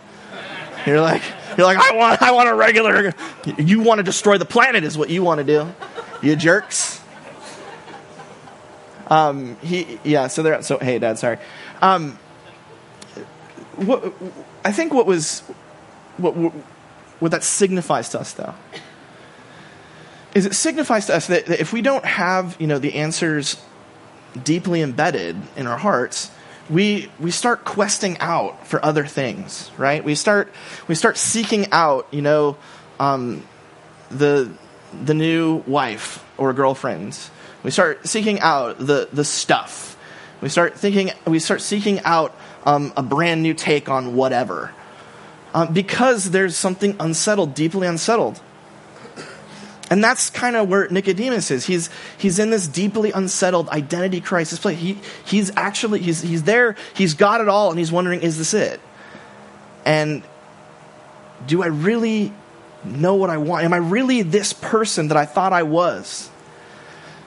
You're 0.85 1.01
like, 1.01 1.23
you're 1.57 1.65
like, 1.65 1.77
I 1.77 1.95
want, 1.95 2.21
I 2.21 2.31
want 2.31 2.49
a 2.49 2.53
regular. 2.53 3.13
You 3.57 3.81
want 3.81 3.99
to 3.99 4.03
destroy 4.03 4.37
the 4.37 4.45
planet, 4.45 4.83
is 4.83 4.97
what 4.97 5.09
you 5.09 5.23
want 5.23 5.39
to 5.39 5.43
do. 5.43 5.73
You 6.21 6.35
jerks. 6.35 7.01
Um, 9.07 9.57
he, 9.57 9.99
yeah. 10.03 10.27
So 10.27 10.43
they're 10.43 10.61
so. 10.61 10.77
Hey, 10.79 10.99
Dad. 10.99 11.19
Sorry. 11.19 11.37
Um, 11.81 12.17
what 13.75 14.13
I 14.63 14.71
think 14.71 14.93
what 14.93 15.05
was 15.05 15.41
what 16.17 16.35
what 17.19 17.31
that 17.31 17.43
signifies 17.43 18.09
to 18.09 18.19
us, 18.19 18.33
though, 18.33 18.53
is 20.33 20.45
it 20.45 20.55
signifies 20.55 21.05
to 21.07 21.15
us 21.15 21.27
that, 21.27 21.45
that 21.45 21.59
if 21.59 21.73
we 21.73 21.81
don't 21.81 22.05
have, 22.05 22.57
you 22.59 22.67
know, 22.67 22.79
the 22.79 22.95
answers 22.95 23.61
deeply 24.43 24.81
embedded 24.81 25.37
in 25.55 25.67
our 25.67 25.77
hearts, 25.77 26.31
we 26.69 27.11
we 27.19 27.29
start 27.31 27.65
questing 27.65 28.17
out 28.19 28.65
for 28.67 28.83
other 28.83 29.05
things, 29.05 29.69
right? 29.77 30.03
We 30.03 30.15
start 30.15 30.51
we 30.87 30.95
start 30.95 31.17
seeking 31.17 31.71
out, 31.71 32.07
you 32.11 32.21
know, 32.21 32.57
um, 32.99 33.43
the 34.09 34.51
the 35.03 35.13
new 35.13 35.63
wife 35.67 36.23
or 36.37 36.53
girlfriend. 36.53 37.17
We 37.63 37.71
start 37.71 38.07
seeking 38.07 38.39
out 38.39 38.77
the 38.79 39.09
the 39.11 39.25
stuff. 39.25 39.97
We 40.41 40.49
start 40.49 40.75
thinking. 40.75 41.11
We 41.25 41.39
start 41.39 41.61
seeking 41.61 41.99
out 42.01 42.35
um, 42.65 42.93
a 42.95 43.03
brand 43.03 43.43
new 43.43 43.53
take 43.53 43.89
on 43.89 44.15
whatever, 44.15 44.73
um, 45.53 45.73
because 45.73 46.31
there's 46.31 46.55
something 46.55 46.95
unsettled, 46.99 47.53
deeply 47.53 47.87
unsettled. 47.87 48.39
And 49.89 50.03
that's 50.03 50.29
kind 50.31 50.55
of 50.55 50.69
where 50.69 50.87
Nicodemus 50.89 51.51
is. 51.51 51.65
He's, 51.65 51.89
he's 52.17 52.39
in 52.39 52.49
this 52.49 52.67
deeply 52.67 53.11
unsettled 53.11 53.69
identity 53.69 54.21
crisis 54.21 54.57
place. 54.57 54.79
He, 54.79 54.97
he's 55.25 55.51
actually, 55.55 55.99
he's, 55.99 56.21
he's 56.21 56.43
there, 56.43 56.75
he's 56.95 57.13
got 57.13 57.41
it 57.41 57.47
all, 57.47 57.69
and 57.69 57.77
he's 57.77 57.91
wondering, 57.91 58.21
is 58.21 58.37
this 58.37 58.53
it? 58.55 58.79
And 59.85 60.23
do 61.45 61.61
I 61.61 61.67
really 61.67 62.33
know 62.83 63.15
what 63.15 63.29
I 63.29 63.37
want? 63.37 63.65
Am 63.65 63.73
I 63.73 63.77
really 63.77 64.23
this 64.23 64.53
person 64.53 65.09
that 65.09 65.17
I 65.17 65.25
thought 65.25 65.53
I 65.53 65.63
was? 65.63 66.29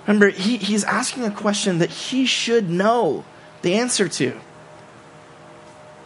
Remember, 0.07 0.31
he, 0.31 0.57
he's 0.57 0.83
asking 0.85 1.25
a 1.25 1.31
question 1.31 1.79
that 1.79 1.91
he 1.91 2.27
should 2.27 2.69
know 2.69 3.25
the 3.63 3.75
answer 3.75 4.09
to. 4.09 4.39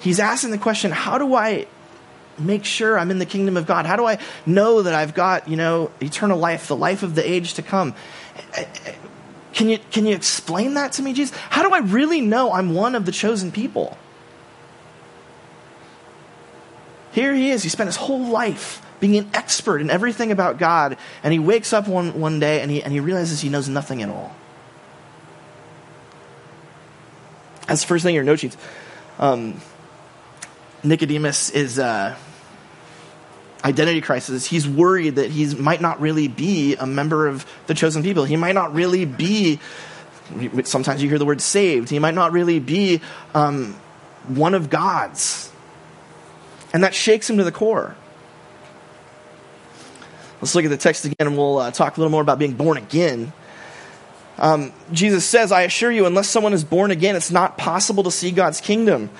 He's 0.00 0.18
asking 0.18 0.50
the 0.50 0.58
question, 0.58 0.90
how 0.90 1.18
do 1.18 1.34
I 1.34 1.66
make 2.38 2.64
sure 2.64 2.98
I'm 2.98 3.10
in 3.10 3.18
the 3.18 3.26
kingdom 3.26 3.56
of 3.56 3.66
God? 3.66 3.86
How 3.86 3.96
do 3.96 4.06
I 4.06 4.18
know 4.46 4.82
that 4.82 4.94
I've 4.94 5.14
got, 5.14 5.48
you 5.48 5.56
know, 5.56 5.90
eternal 6.00 6.38
life, 6.38 6.68
the 6.68 6.76
life 6.76 7.02
of 7.02 7.14
the 7.14 7.28
age 7.28 7.54
to 7.54 7.62
come? 7.62 7.94
Can 9.52 9.68
you, 9.68 9.78
can 9.90 10.06
you 10.06 10.14
explain 10.14 10.74
that 10.74 10.92
to 10.92 11.02
me, 11.02 11.12
Jesus? 11.12 11.36
How 11.36 11.62
do 11.62 11.74
I 11.74 11.78
really 11.78 12.20
know 12.20 12.52
I'm 12.52 12.74
one 12.74 12.94
of 12.94 13.04
the 13.04 13.12
chosen 13.12 13.52
people? 13.52 13.98
Here 17.12 17.34
he 17.34 17.50
is. 17.50 17.62
He 17.62 17.68
spent 17.68 17.88
his 17.88 17.96
whole 17.96 18.24
life 18.26 18.80
being 19.00 19.16
an 19.16 19.30
expert 19.34 19.80
in 19.80 19.90
everything 19.90 20.30
about 20.30 20.58
God, 20.58 20.96
and 21.22 21.32
he 21.32 21.38
wakes 21.38 21.72
up 21.72 21.88
one, 21.88 22.20
one 22.20 22.38
day 22.38 22.60
and 22.60 22.70
he, 22.70 22.82
and 22.82 22.92
he 22.92 23.00
realizes 23.00 23.40
he 23.40 23.48
knows 23.48 23.68
nothing 23.68 24.02
at 24.02 24.08
all. 24.08 24.34
That's 27.66 27.82
the 27.82 27.86
first 27.86 28.04
thing 28.04 28.10
in 28.10 28.16
your 28.16 28.24
note 28.24 28.40
sheets. 28.40 28.56
Um, 29.18 29.60
Nicodemus 30.82 31.50
is 31.50 31.78
uh, 31.78 32.16
identity 33.64 34.00
crisis. 34.00 34.46
He's 34.46 34.68
worried 34.68 35.16
that 35.16 35.30
he 35.30 35.54
might 35.54 35.80
not 35.80 36.00
really 36.00 36.28
be 36.28 36.76
a 36.76 36.86
member 36.86 37.26
of 37.26 37.46
the 37.66 37.74
chosen 37.74 38.02
people. 38.02 38.24
He 38.24 38.36
might 38.36 38.54
not 38.54 38.74
really 38.74 39.04
be, 39.04 39.60
sometimes 40.64 41.02
you 41.02 41.08
hear 41.08 41.18
the 41.18 41.26
word 41.26 41.40
saved. 41.40 41.90
He 41.90 41.98
might 41.98 42.14
not 42.14 42.32
really 42.32 42.58
be 42.58 43.00
um, 43.34 43.74
one 44.28 44.54
of 44.54 44.70
God's. 44.70 45.50
And 46.72 46.84
that 46.84 46.94
shakes 46.94 47.28
him 47.28 47.36
to 47.38 47.44
the 47.44 47.52
core. 47.52 47.96
Let's 50.40 50.54
look 50.54 50.64
at 50.64 50.70
the 50.70 50.78
text 50.78 51.04
again 51.04 51.26
and 51.26 51.36
we'll 51.36 51.58
uh, 51.58 51.70
talk 51.70 51.96
a 51.96 52.00
little 52.00 52.10
more 52.10 52.22
about 52.22 52.38
being 52.38 52.54
born 52.54 52.78
again. 52.78 53.32
Um, 54.38 54.72
Jesus 54.90 55.26
says, 55.26 55.52
I 55.52 55.62
assure 55.62 55.92
you, 55.92 56.06
unless 56.06 56.28
someone 56.30 56.54
is 56.54 56.64
born 56.64 56.90
again, 56.90 57.14
it's 57.14 57.30
not 57.30 57.58
possible 57.58 58.04
to 58.04 58.10
see 58.10 58.30
God's 58.30 58.62
kingdom. 58.62 59.10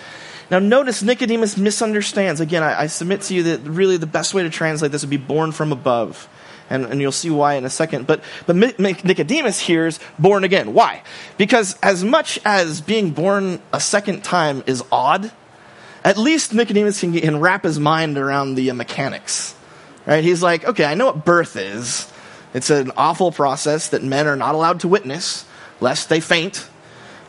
Now, 0.51 0.59
notice 0.59 1.03
Nicodemus 1.03 1.57
misunderstands. 1.57 2.41
Again, 2.41 2.63
I, 2.63 2.83
I, 2.83 2.87
submit 2.89 3.23
to 3.23 3.35
you 3.35 3.45
that 3.45 3.61
really 3.61 3.97
the 3.97 4.07
best 4.07 4.35
way 4.35 4.43
to 4.43 4.51
translate 4.51 4.91
this 4.91 5.03
would 5.03 5.11
be 5.11 5.17
born 5.17 5.53
from 5.53 5.71
above. 5.71 6.29
And, 6.69 6.87
and 6.87 7.01
you'll 7.01 7.13
see 7.13 7.31
why 7.31 7.55
in 7.55 7.65
a 7.65 7.71
second. 7.71 8.07
But, 8.07 8.23
but 8.47 8.57
Nicodemus 8.57 9.61
hears 9.61 10.01
born 10.19 10.45
again. 10.45 10.75
Why? 10.75 11.03
Because 11.37 11.79
as 11.83 12.05
much 12.05 12.39
as 12.45 12.81
being 12.81 13.11
born 13.11 13.61
a 13.73 13.81
second 13.81 14.25
time 14.25 14.63
is 14.67 14.83
odd, 14.91 15.31
at 16.05 16.17
least 16.17 16.53
Nicodemus 16.55 17.01
can, 17.01 17.13
can 17.13 17.41
wrap 17.41 17.65
his 17.65 17.79
mind 17.79 18.19
around 18.19 18.55
the 18.55 18.71
uh, 18.71 18.75
mechanics. 18.75 19.55
Right? 20.07 20.25
He's 20.25 20.43
like, 20.43 20.65
okay, 20.65 20.85
I 20.85 20.95
know 20.95 21.07
what 21.07 21.25
birth 21.25 21.57
is. 21.57 22.11
It's 22.55 22.71
an 22.71 22.91
awful 22.97 23.31
process 23.31 23.89
that 23.91 24.03
men 24.03 24.27
are 24.27 24.37
not 24.37 24.55
allowed 24.55 24.81
to 24.81 24.89
witness, 24.89 25.45
lest 25.81 26.09
they 26.09 26.21
faint 26.21 26.69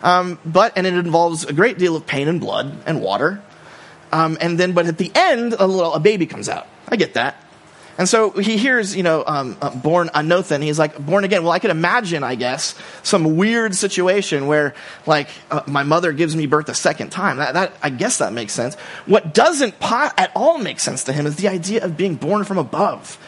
um, 0.04 0.40
but 0.46 0.74
and 0.78 0.88
it 0.88 0.94
involves 0.94 1.46
a 1.46 1.54
great 1.54 1.78
deal 1.78 1.96
of 1.96 2.06
pain 2.06 2.28
and 2.28 2.40
blood 2.40 2.84
and 2.86 3.02
water. 3.02 3.42
Um, 4.12 4.38
and 4.42 4.60
then, 4.60 4.74
but 4.74 4.88
at 4.88 4.98
the 4.98 5.12
end, 5.16 5.56
a 5.58 5.66
little 5.66 5.94
a 5.94 6.00
baby 6.00 6.26
comes 6.26 6.50
out. 6.50 6.68
I 6.90 6.98
get 6.98 7.14
that. 7.14 7.36
And 7.98 8.08
so 8.10 8.32
he 8.32 8.58
hears, 8.58 8.96
you 8.96 9.04
know, 9.04 9.24
um, 9.28 9.58
uh, 9.62 9.70
born 9.70 10.10
anothen. 10.10 10.64
He's 10.64 10.80
like, 10.80 10.98
born 10.98 11.24
again. 11.24 11.44
Well, 11.44 11.52
I 11.52 11.60
could 11.60 11.72
imagine, 11.72 12.24
I 12.24 12.36
guess, 12.36 12.74
some 13.04 13.36
weird 13.36 13.76
situation 13.76 14.48
where, 14.48 14.74
like, 15.06 15.28
uh, 15.52 15.62
my 15.68 15.84
mother 15.84 16.12
gives 16.14 16.36
me 16.36 16.48
birth 16.48 16.70
a 16.70 16.74
second 16.74 17.12
time. 17.12 17.38
That, 17.38 17.54
that, 17.54 17.74
I 17.84 17.90
guess 17.90 18.18
that 18.18 18.34
makes 18.34 18.54
sense. 18.54 18.76
What 19.06 19.34
doesn't 19.34 19.80
po- 19.80 20.10
at 20.18 20.32
all 20.36 20.58
make 20.58 20.80
sense 20.80 21.04
to 21.04 21.14
him 21.14 21.28
is 21.28 21.36
the 21.36 21.50
idea 21.50 21.84
of 21.84 21.96
being 21.96 22.16
born 22.16 22.44
from 22.44 22.58
above, 22.58 23.20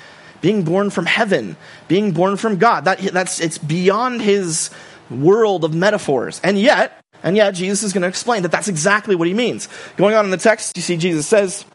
being 0.41 0.63
born 0.63 0.89
from 0.89 1.05
heaven, 1.05 1.55
being 1.87 2.11
born 2.11 2.37
from 2.37 2.57
God. 2.57 2.85
That, 2.85 2.99
that's, 2.99 3.41
it's 3.41 3.57
beyond 3.57 4.21
his, 4.21 4.71
world 5.13 5.63
of 5.63 5.73
metaphors. 5.73 6.41
And 6.43 6.59
yet, 6.59 6.99
and 7.23 7.37
yet, 7.37 7.51
Jesus 7.51 7.83
is 7.83 7.93
going 7.93 8.01
to 8.01 8.07
explain 8.07 8.43
that 8.43 8.51
that's 8.51 8.67
exactly 8.67 9.15
what 9.15 9.27
he 9.27 9.33
means. 9.33 9.69
Going 9.95 10.15
on 10.15 10.25
in 10.25 10.31
the 10.31 10.37
text, 10.37 10.75
you 10.75 10.81
see 10.81 10.97
Jesus 10.97 11.25
says, 11.25 11.65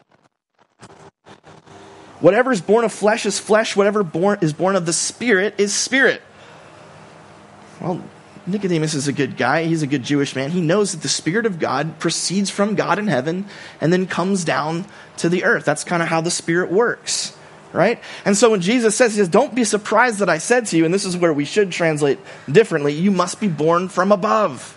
Whatever 2.19 2.51
is 2.51 2.61
born 2.61 2.83
of 2.83 2.91
flesh 2.91 3.25
is 3.25 3.39
flesh, 3.39 3.75
whatever 3.75 4.03
born, 4.03 4.39
is 4.41 4.53
born 4.53 4.75
of 4.75 4.85
the 4.85 4.93
Spirit 4.93 5.55
is 5.57 5.73
spirit. 5.73 6.21
Well, 7.79 8.03
Nicodemus 8.45 8.93
is 8.93 9.07
a 9.07 9.13
good 9.13 9.37
guy. 9.37 9.63
He's 9.63 9.83
a 9.83 9.87
good 9.87 10.03
Jewish 10.03 10.35
man. 10.35 10.51
He 10.51 10.61
knows 10.61 10.91
that 10.91 11.01
the 11.01 11.09
Spirit 11.09 11.45
of 11.45 11.59
God 11.59 11.99
proceeds 11.99 12.49
from 12.49 12.75
God 12.75 12.99
in 12.99 13.07
heaven 13.07 13.45
and 13.79 13.93
then 13.93 14.05
comes 14.05 14.43
down 14.43 14.85
to 15.17 15.29
the 15.29 15.43
earth. 15.45 15.65
That's 15.65 15.83
kind 15.83 16.03
of 16.03 16.09
how 16.09 16.21
the 16.21 16.31
Spirit 16.31 16.71
works. 16.71 17.37
Right? 17.73 18.01
And 18.25 18.35
so 18.35 18.51
when 18.51 18.61
Jesus 18.61 18.95
says, 18.95 19.13
he 19.13 19.17
says, 19.17 19.29
don't 19.29 19.53
be 19.53 19.63
surprised 19.63 20.19
that 20.19 20.29
I 20.29 20.37
said 20.37 20.65
to 20.67 20.77
you, 20.77 20.85
and 20.85 20.93
this 20.93 21.05
is 21.05 21.15
where 21.17 21.33
we 21.33 21.45
should 21.45 21.71
translate 21.71 22.19
differently, 22.51 22.93
you 22.93 23.11
must 23.11 23.39
be 23.39 23.47
born 23.47 23.89
from 23.89 24.11
above. 24.11 24.75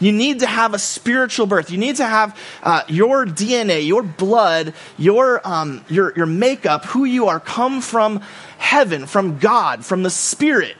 You 0.00 0.12
need 0.12 0.40
to 0.40 0.46
have 0.46 0.72
a 0.72 0.78
spiritual 0.78 1.46
birth. 1.46 1.70
You 1.70 1.78
need 1.78 1.96
to 1.96 2.06
have 2.06 2.36
uh, 2.62 2.82
your 2.88 3.26
DNA, 3.26 3.86
your 3.86 4.02
blood, 4.02 4.72
your, 4.96 5.46
um, 5.46 5.84
your, 5.88 6.14
your 6.16 6.26
makeup, 6.26 6.86
who 6.86 7.04
you 7.04 7.28
are, 7.28 7.38
come 7.38 7.82
from 7.82 8.22
heaven, 8.56 9.06
from 9.06 9.38
God, 9.38 9.84
from 9.84 10.02
the 10.02 10.10
Spirit, 10.10 10.76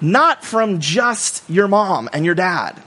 not 0.00 0.44
from 0.44 0.80
just 0.80 1.48
your 1.48 1.68
mom 1.68 2.10
and 2.12 2.24
your 2.24 2.34
dad. 2.34 2.82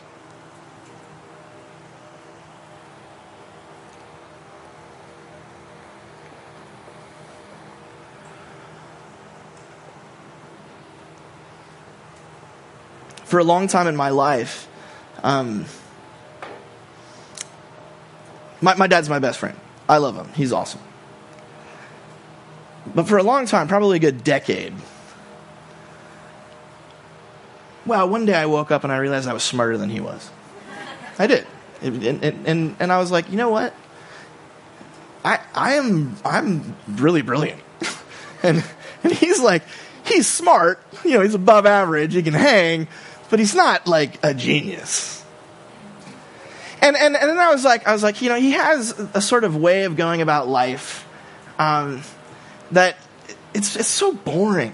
For 13.31 13.39
a 13.39 13.45
long 13.45 13.69
time 13.69 13.88
in 13.88 13.95
my 13.95 14.09
life, 14.09 14.67
um, 15.23 15.63
my, 18.59 18.75
my 18.75 18.88
dad's 18.88 19.07
my 19.07 19.19
best 19.19 19.39
friend. 19.39 19.57
I 19.88 20.00
love 20.00 20.17
him. 20.17 20.27
He's 20.33 20.51
awesome. 20.51 20.81
But 22.93 23.07
for 23.07 23.17
a 23.17 23.23
long 23.23 23.45
time, 23.45 23.69
probably 23.69 23.95
a 23.95 24.00
good 24.01 24.25
decade, 24.25 24.73
well, 27.85 28.09
one 28.09 28.25
day 28.25 28.33
I 28.33 28.47
woke 28.47 28.69
up 28.69 28.83
and 28.83 28.91
I 28.91 28.97
realized 28.97 29.29
I 29.29 29.33
was 29.33 29.43
smarter 29.43 29.77
than 29.77 29.89
he 29.89 30.01
was. 30.01 30.29
I 31.17 31.25
did. 31.25 31.47
And, 31.81 32.03
and, 32.45 32.75
and, 32.81 32.91
I 32.91 33.00
was 33.00 33.11
like, 33.11 33.31
you 33.31 33.38
know 33.38 33.50
what? 33.50 33.73
I, 35.23 35.39
I 35.55 35.75
am 35.75 36.17
I'm 36.25 36.75
really 36.85 37.21
brilliant. 37.21 37.61
and, 38.43 38.61
and 39.05 39.13
he's 39.13 39.39
like, 39.39 39.63
he's 40.03 40.27
smart. 40.27 40.83
You 41.05 41.11
know, 41.11 41.21
he's 41.21 41.33
above 41.33 41.65
average. 41.65 42.13
He 42.13 42.23
can 42.23 42.33
hang 42.33 42.89
but 43.31 43.39
he's 43.39 43.55
not 43.55 43.88
like 43.88 44.19
a 44.23 44.33
genius. 44.35 45.23
And, 46.81 46.97
and, 46.97 47.15
and 47.15 47.29
then 47.29 47.39
I 47.39 47.50
was 47.51 47.63
like, 47.63 47.88
I 47.88 47.93
was 47.93 48.03
like, 48.03 48.21
you 48.21 48.29
know, 48.29 48.35
he 48.35 48.51
has 48.51 48.91
a 49.13 49.21
sort 49.21 49.45
of 49.45 49.55
way 49.55 49.85
of 49.85 49.95
going 49.95 50.21
about 50.21 50.50
life 50.50 51.07
um, 51.57 52.01
that 52.71 52.97
it's, 53.53 53.77
it's 53.77 53.88
so 53.88 54.13
boring. 54.13 54.73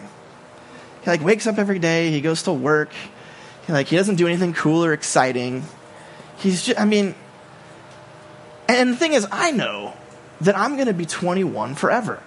He 1.03 1.09
like 1.09 1.21
wakes 1.21 1.45
up 1.45 1.59
every 1.59 1.79
day, 1.79 2.09
he 2.09 2.19
goes 2.19 2.43
to 2.43 2.53
work, 2.53 2.91
he, 3.67 3.73
like 3.73 3.87
he 3.87 3.95
doesn't 3.95 4.15
do 4.15 4.25
anything 4.25 4.53
cool 4.53 4.83
or 4.83 4.91
exciting. 4.91 5.63
He's 6.37 6.65
just, 6.65 6.79
I 6.79 6.85
mean, 6.85 7.13
and 8.67 8.93
the 8.93 8.95
thing 8.95 9.13
is, 9.13 9.27
I 9.31 9.51
know 9.51 9.93
that 10.41 10.57
I'm 10.57 10.75
going 10.75 10.87
to 10.87 10.93
be 10.93 11.05
21 11.05 11.75
forever. 11.75 12.23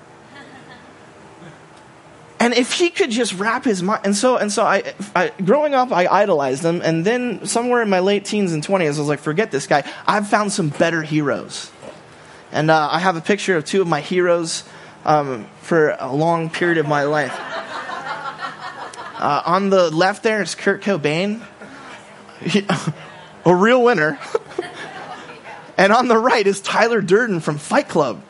And 2.40 2.54
if 2.54 2.73
he 2.73 2.88
could 2.88 3.11
just 3.11 3.35
wrap 3.35 3.64
his 3.64 3.82
mind, 3.82 4.00
and 4.04 4.16
so 4.16 4.38
and 4.38 4.50
so, 4.50 4.64
I, 4.64 4.94
I, 5.14 5.30
growing 5.44 5.75
up, 5.75 5.92
I 5.92 6.06
idolized 6.06 6.64
him, 6.64 6.80
and 6.82 7.04
then 7.04 7.44
somewhere 7.44 7.82
in 7.82 7.90
my 7.90 8.00
late 8.00 8.25
teens 8.25 8.54
and 8.54 8.64
twenties, 8.64 8.97
I 8.97 9.02
was 9.02 9.09
like, 9.09 9.18
forget 9.18 9.50
this 9.50 9.66
guy. 9.66 9.85
I've 10.06 10.26
found 10.26 10.50
some 10.50 10.70
better 10.70 11.02
heroes, 11.02 11.70
and 12.50 12.70
uh, 12.70 12.88
I 12.90 12.99
have 12.99 13.16
a 13.16 13.20
picture 13.20 13.59
of 13.59 13.66
two 13.66 13.82
of 13.82 13.88
my 13.88 14.00
heroes 14.00 14.64
um, 15.04 15.47
for 15.61 15.90
a 16.00 16.14
long 16.14 16.49
period 16.49 16.78
of 16.78 16.88
my 16.88 17.04
life. 17.04 17.38
Uh, 19.20 19.42
on 19.44 19.68
the 19.68 19.90
left 19.90 20.23
there 20.23 20.40
is 20.40 20.54
Kurt 20.54 20.80
Cobain, 20.80 21.42
he, 22.40 22.66
a 23.44 23.54
real 23.54 23.82
winner, 23.82 24.18
and 25.76 25.92
on 25.92 26.09
the 26.09 26.16
right 26.16 26.47
is 26.47 26.62
Tyler 26.62 27.02
Durden 27.02 27.40
from 27.40 27.59
Fight 27.59 27.87
Club. 27.87 28.23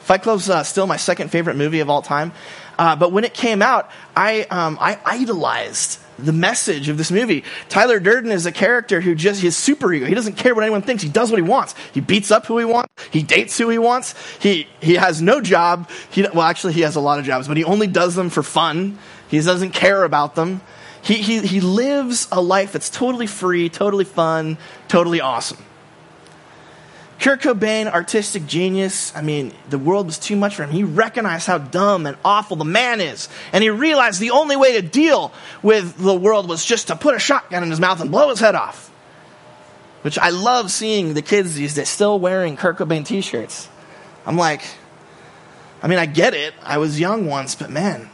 Fight 0.00 0.22
Club's 0.22 0.48
uh, 0.48 0.62
still 0.64 0.86
my 0.86 0.96
second 0.96 1.28
favorite 1.28 1.56
movie 1.56 1.80
of 1.80 1.90
all 1.90 2.00
time. 2.00 2.32
Uh, 2.78 2.94
but 2.96 3.12
when 3.12 3.24
it 3.24 3.34
came 3.34 3.60
out, 3.60 3.90
I, 4.16 4.42
um, 4.42 4.78
I 4.80 4.98
idolized 5.04 5.98
the 6.18 6.32
message 6.32 6.88
of 6.88 6.98
this 6.98 7.10
movie. 7.10 7.44
Tyler 7.68 8.00
Durden 8.00 8.32
is 8.32 8.46
a 8.46 8.52
character 8.52 9.00
who 9.00 9.14
just, 9.14 9.40
he's 9.40 9.56
super 9.56 9.92
ego. 9.92 10.06
He 10.06 10.14
doesn't 10.14 10.36
care 10.36 10.54
what 10.54 10.62
anyone 10.62 10.82
thinks. 10.82 11.02
He 11.02 11.08
does 11.08 11.30
what 11.30 11.38
he 11.38 11.42
wants. 11.42 11.74
He 11.92 12.00
beats 12.00 12.30
up 12.30 12.46
who 12.46 12.58
he 12.58 12.64
wants. 12.64 12.92
He 13.10 13.22
dates 13.22 13.56
who 13.58 13.68
he 13.68 13.78
wants. 13.78 14.14
He, 14.40 14.68
he 14.80 14.94
has 14.94 15.22
no 15.22 15.40
job. 15.40 15.88
He, 16.10 16.22
well, 16.22 16.42
actually, 16.42 16.72
he 16.72 16.80
has 16.82 16.96
a 16.96 17.00
lot 17.00 17.18
of 17.18 17.24
jobs, 17.24 17.46
but 17.46 17.56
he 17.56 17.64
only 17.64 17.86
does 17.86 18.14
them 18.14 18.30
for 18.30 18.42
fun. 18.42 18.98
He 19.28 19.40
doesn't 19.40 19.70
care 19.70 20.04
about 20.04 20.34
them. 20.34 20.60
He, 21.02 21.14
he, 21.14 21.40
he 21.40 21.60
lives 21.60 22.26
a 22.32 22.40
life 22.40 22.72
that's 22.72 22.90
totally 22.90 23.28
free, 23.28 23.68
totally 23.68 24.04
fun, 24.04 24.58
totally 24.88 25.20
awesome. 25.20 25.58
Kurt 27.20 27.40
Cobain, 27.40 27.90
artistic 27.92 28.46
genius. 28.46 29.14
I 29.14 29.22
mean, 29.22 29.52
the 29.68 29.78
world 29.78 30.06
was 30.06 30.18
too 30.18 30.36
much 30.36 30.54
for 30.54 30.62
him. 30.62 30.70
He 30.70 30.84
recognized 30.84 31.46
how 31.48 31.58
dumb 31.58 32.06
and 32.06 32.16
awful 32.24 32.56
the 32.56 32.64
man 32.64 33.00
is. 33.00 33.28
And 33.52 33.62
he 33.62 33.70
realized 33.70 34.20
the 34.20 34.30
only 34.30 34.56
way 34.56 34.80
to 34.80 34.82
deal 34.82 35.32
with 35.60 35.96
the 35.98 36.14
world 36.14 36.48
was 36.48 36.64
just 36.64 36.88
to 36.88 36.96
put 36.96 37.16
a 37.16 37.18
shotgun 37.18 37.64
in 37.64 37.70
his 37.70 37.80
mouth 37.80 38.00
and 38.00 38.10
blow 38.10 38.28
his 38.30 38.38
head 38.38 38.54
off. 38.54 38.88
Which 40.02 40.16
I 40.16 40.30
love 40.30 40.70
seeing 40.70 41.14
the 41.14 41.22
kids 41.22 41.54
these 41.56 41.74
days 41.74 41.88
still 41.88 42.20
wearing 42.20 42.56
Kurt 42.56 42.78
Cobain 42.78 43.04
t 43.04 43.20
shirts. 43.20 43.68
I'm 44.24 44.36
like, 44.36 44.62
I 45.82 45.88
mean, 45.88 45.98
I 45.98 46.06
get 46.06 46.34
it. 46.34 46.54
I 46.62 46.78
was 46.78 47.00
young 47.00 47.26
once, 47.26 47.56
but 47.56 47.68
man. 47.68 48.08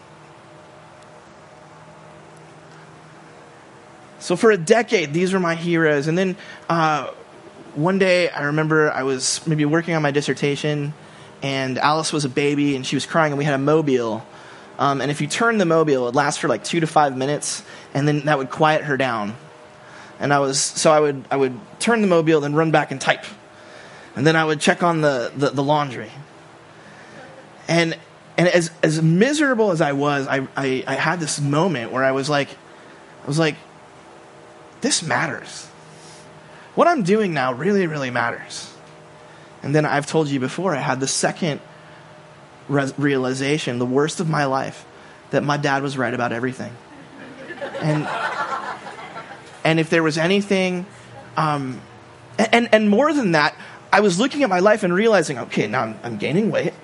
So 4.19 4.37
for 4.37 4.51
a 4.51 4.57
decade, 4.57 5.13
these 5.13 5.35
were 5.35 5.41
my 5.41 5.55
heroes. 5.55 6.09
And 6.09 6.17
then, 6.17 6.37
uh, 6.71 7.11
one 7.77 7.99
day 7.99 8.29
I 8.29 8.45
remember 8.45 8.91
I 8.91 9.03
was 9.03 9.47
maybe 9.47 9.65
working 9.65 9.95
on 9.95 10.03
my 10.03 10.11
dissertation, 10.11 10.95
and 11.43 11.79
Alice 11.79 12.13
was 12.13 12.25
a 12.25 12.29
baby 12.29 12.77
and 12.77 12.87
she 12.87 12.97
was 12.97 13.07
crying, 13.07 13.33
and 13.33 13.39
we 13.39 13.45
had 13.45 13.55
a 13.55 13.59
mobile. 13.59 14.25
Um, 14.79 15.01
and 15.01 15.11
if 15.11 15.21
you 15.21 15.27
turn 15.27 15.59
the 15.59 15.67
mobile, 15.67 16.09
it 16.09 16.15
lasts 16.15 16.41
for 16.41 16.49
like 16.49 16.65
two 16.65 16.81
to 16.81 16.87
five 16.87 17.17
minutes, 17.17 17.63
and 17.93 18.09
then 18.09 18.21
that 18.23 18.39
would 18.39 18.51
quiet 18.51 18.85
her 18.85 18.97
down. 18.97 19.37
And 20.19 20.33
I 20.33 20.39
was 20.39 20.59
so 20.61 20.93
I 20.93 21.01
would 21.01 21.25
I 21.31 21.37
would 21.37 21.59
turn 21.81 22.01
the 22.01 22.07
mobile, 22.07 22.41
then 22.41 22.55
run 22.55 22.71
back 22.71 22.91
and 22.91 23.01
type, 23.01 23.25
and 24.17 24.27
then 24.27 24.37
I 24.37 24.45
would 24.45 24.61
check 24.61 24.83
on 24.83 25.01
the, 25.01 25.33
the, 25.37 25.51
the 25.51 25.63
laundry. 25.63 26.11
And 27.69 27.97
and 28.37 28.49
as 28.49 28.71
as 28.83 29.03
miserable 29.03 29.71
as 29.71 29.81
I 29.81 29.93
was, 29.93 30.27
I, 30.27 30.47
I 30.57 30.85
I 30.87 30.95
had 30.95 31.21
this 31.21 31.41
moment 31.41 31.93
where 31.93 32.05
I 32.05 32.13
was 32.13 32.29
like, 32.29 32.49
I 33.23 33.27
was 33.27 33.39
like, 33.39 33.57
this 34.81 35.03
matters 35.03 35.69
what 36.75 36.89
I'm 36.89 37.03
doing 37.03 37.35
now 37.35 37.53
really, 37.53 37.87
really 37.87 38.11
matters. 38.11 38.73
And 39.63 39.75
then 39.75 39.87
I've 39.87 40.07
told 40.07 40.29
you 40.29 40.41
before, 40.41 40.75
I 40.75 40.81
had 40.81 41.01
the 41.01 41.07
second 41.07 41.61
realization, 42.69 43.79
the 43.79 43.87
worst 43.87 44.21
of 44.21 44.29
my 44.29 44.45
life, 44.45 44.85
that 45.31 45.43
my 45.43 45.57
dad 45.57 45.83
was 45.83 45.97
right 45.97 46.13
about 46.13 46.33
everything. 46.33 46.73
And, 47.81 48.07
and 49.65 49.81
if 49.81 49.91
there 49.91 50.03
was 50.03 50.19
anything, 50.19 50.87
um, 51.37 51.81
and, 52.39 52.69
and 52.73 52.91
more 52.91 53.13
than 53.13 53.33
that, 53.33 53.57
I 53.93 54.01
was 54.01 54.19
looking 54.19 54.43
at 54.43 54.51
my 54.51 54.61
life 54.61 54.83
and 54.83 54.93
realizing, 54.93 55.39
okay, 55.39 55.67
now 55.67 55.83
I'm, 55.83 55.99
I'm 56.03 56.17
gaining 56.19 56.51
weight. 56.51 56.75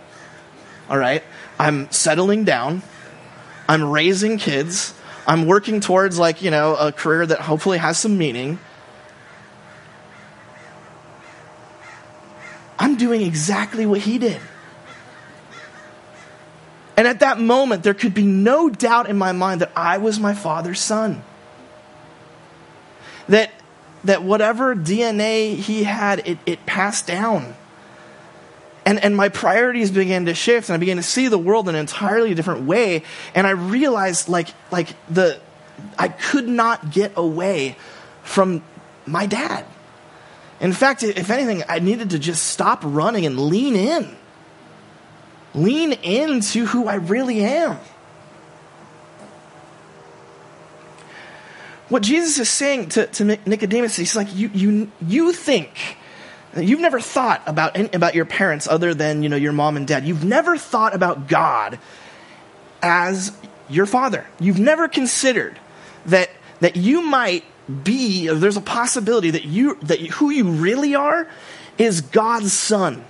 All 0.88 0.98
right. 0.98 1.22
I'm 1.58 1.90
settling 1.90 2.44
down. 2.44 2.82
I'm 3.68 3.84
raising 3.84 4.38
kids. 4.38 4.94
I'm 5.26 5.46
working 5.46 5.80
towards, 5.80 6.18
like, 6.18 6.40
you 6.42 6.50
know, 6.50 6.76
a 6.76 6.92
career 6.92 7.26
that 7.26 7.40
hopefully 7.40 7.78
has 7.78 7.98
some 7.98 8.16
meaning. 8.16 8.58
I'm 12.80 12.96
doing 12.96 13.20
exactly 13.20 13.84
what 13.84 14.00
he 14.00 14.18
did. 14.18 14.40
And 16.96 17.06
at 17.06 17.20
that 17.20 17.38
moment, 17.38 17.82
there 17.82 17.94
could 17.94 18.14
be 18.14 18.24
no 18.26 18.70
doubt 18.70 19.08
in 19.08 19.16
my 19.18 19.32
mind 19.32 19.60
that 19.60 19.70
I 19.76 19.98
was 19.98 20.18
my 20.18 20.34
father's 20.34 20.80
son. 20.80 21.22
That, 23.28 23.52
that 24.04 24.22
whatever 24.22 24.74
DNA 24.74 25.56
he 25.56 25.84
had, 25.84 26.26
it, 26.26 26.38
it 26.46 26.66
passed 26.66 27.06
down. 27.06 27.54
And, 28.86 28.98
and 29.02 29.14
my 29.14 29.28
priorities 29.28 29.90
began 29.90 30.24
to 30.24 30.34
shift, 30.34 30.70
and 30.70 30.74
I 30.74 30.78
began 30.78 30.96
to 30.96 31.02
see 31.02 31.28
the 31.28 31.38
world 31.38 31.68
in 31.68 31.74
an 31.74 31.80
entirely 31.80 32.34
different 32.34 32.62
way. 32.62 33.02
And 33.34 33.46
I 33.46 33.50
realized, 33.50 34.28
like, 34.28 34.48
like 34.70 34.88
the, 35.08 35.38
I 35.98 36.08
could 36.08 36.48
not 36.48 36.90
get 36.90 37.12
away 37.16 37.76
from 38.22 38.62
my 39.06 39.26
dad. 39.26 39.66
In 40.60 40.72
fact, 40.72 41.02
if 41.02 41.30
anything, 41.30 41.62
I 41.68 41.78
needed 41.78 42.10
to 42.10 42.18
just 42.18 42.48
stop 42.48 42.80
running 42.84 43.24
and 43.24 43.38
lean 43.38 43.74
in. 43.76 44.16
Lean 45.54 45.92
into 45.92 46.66
who 46.66 46.86
I 46.86 46.96
really 46.96 47.42
am. 47.42 47.78
What 51.88 52.02
Jesus 52.02 52.38
is 52.38 52.48
saying 52.48 52.90
to, 52.90 53.06
to 53.06 53.24
Nicodemus, 53.24 53.96
he's 53.96 54.14
like, 54.14 54.32
you, 54.34 54.50
you, 54.54 54.92
you 55.04 55.32
think, 55.32 55.96
you've 56.56 56.78
never 56.78 57.00
thought 57.00 57.42
about, 57.46 57.76
about 57.94 58.14
your 58.14 58.26
parents 58.26 58.68
other 58.68 58.94
than, 58.94 59.24
you 59.24 59.28
know, 59.28 59.36
your 59.36 59.52
mom 59.52 59.76
and 59.76 59.88
dad. 59.88 60.04
You've 60.04 60.24
never 60.24 60.56
thought 60.56 60.94
about 60.94 61.26
God 61.26 61.80
as 62.80 63.36
your 63.68 63.86
father. 63.86 64.24
You've 64.38 64.60
never 64.60 64.86
considered 64.86 65.58
that, 66.06 66.30
that 66.60 66.76
you 66.76 67.02
might 67.02 67.44
be, 67.70 68.28
there's 68.28 68.56
a 68.56 68.62
possibility 68.62 69.30
that 69.30 69.44
you, 69.44 69.76
that 69.82 70.00
who 70.00 70.30
you 70.30 70.50
really 70.50 70.94
are 70.94 71.28
is 71.78 72.00
God's 72.00 72.52
son. 72.52 73.04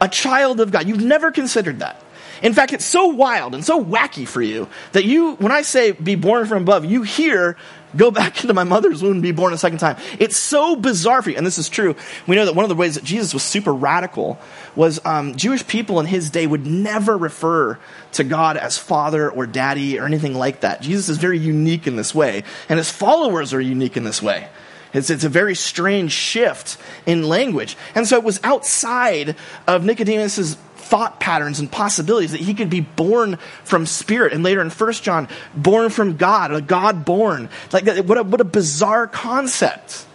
A 0.00 0.08
child 0.08 0.60
of 0.60 0.70
God. 0.70 0.88
You've 0.88 1.02
never 1.02 1.30
considered 1.30 1.78
that. 1.78 2.02
In 2.42 2.52
fact, 2.52 2.72
it's 2.72 2.84
so 2.84 3.06
wild 3.06 3.54
and 3.54 3.64
so 3.64 3.82
wacky 3.82 4.28
for 4.28 4.42
you 4.42 4.68
that 4.92 5.04
you, 5.04 5.34
when 5.36 5.52
I 5.52 5.62
say 5.62 5.92
be 5.92 6.16
born 6.16 6.46
from 6.46 6.62
above, 6.62 6.84
you 6.84 7.02
hear 7.02 7.56
go 7.96 8.10
back 8.10 8.42
into 8.42 8.54
my 8.54 8.64
mother's 8.64 9.02
womb 9.02 9.12
and 9.12 9.22
be 9.22 9.32
born 9.32 9.52
a 9.52 9.58
second 9.58 9.78
time. 9.78 9.96
It's 10.18 10.36
so 10.36 10.76
bizarre 10.76 11.22
for 11.22 11.30
you. 11.30 11.36
And 11.36 11.46
this 11.46 11.58
is 11.58 11.68
true. 11.68 11.96
We 12.26 12.36
know 12.36 12.44
that 12.44 12.54
one 12.54 12.64
of 12.64 12.68
the 12.68 12.74
ways 12.74 12.94
that 12.94 13.04
Jesus 13.04 13.34
was 13.34 13.42
super 13.42 13.72
radical 13.72 14.38
was 14.74 15.00
um, 15.04 15.36
Jewish 15.36 15.66
people 15.66 16.00
in 16.00 16.06
his 16.06 16.30
day 16.30 16.46
would 16.46 16.66
never 16.66 17.16
refer 17.16 17.78
to 18.12 18.24
God 18.24 18.56
as 18.56 18.78
father 18.78 19.30
or 19.30 19.46
daddy 19.46 19.98
or 19.98 20.06
anything 20.06 20.34
like 20.34 20.60
that. 20.60 20.82
Jesus 20.82 21.08
is 21.08 21.18
very 21.18 21.38
unique 21.38 21.86
in 21.86 21.96
this 21.96 22.14
way, 22.14 22.44
and 22.68 22.78
his 22.78 22.90
followers 22.90 23.52
are 23.54 23.60
unique 23.60 23.96
in 23.96 24.04
this 24.04 24.22
way. 24.22 24.48
It's, 24.92 25.10
it's 25.10 25.24
a 25.24 25.28
very 25.28 25.54
strange 25.54 26.12
shift 26.12 26.78
in 27.04 27.28
language. 27.28 27.76
And 27.94 28.06
so 28.06 28.16
it 28.16 28.24
was 28.24 28.40
outside 28.42 29.36
of 29.66 29.84
Nicodemus's 29.84 30.56
thought 30.86 31.20
patterns 31.20 31.58
and 31.58 31.70
possibilities 31.70 32.32
that 32.32 32.40
he 32.40 32.54
could 32.54 32.70
be 32.70 32.80
born 32.80 33.38
from 33.64 33.86
spirit. 33.86 34.32
And 34.32 34.42
later 34.42 34.60
in 34.60 34.70
First 34.70 35.02
john 35.02 35.28
born 35.54 35.90
from 35.90 36.16
god 36.16 36.52
a 36.52 36.60
god 36.60 37.04
born 37.04 37.48
like 37.72 37.86
what 38.06 38.18
a, 38.18 38.22
what 38.22 38.40
a 38.40 38.44
bizarre 38.44 39.06
concept. 39.06 40.06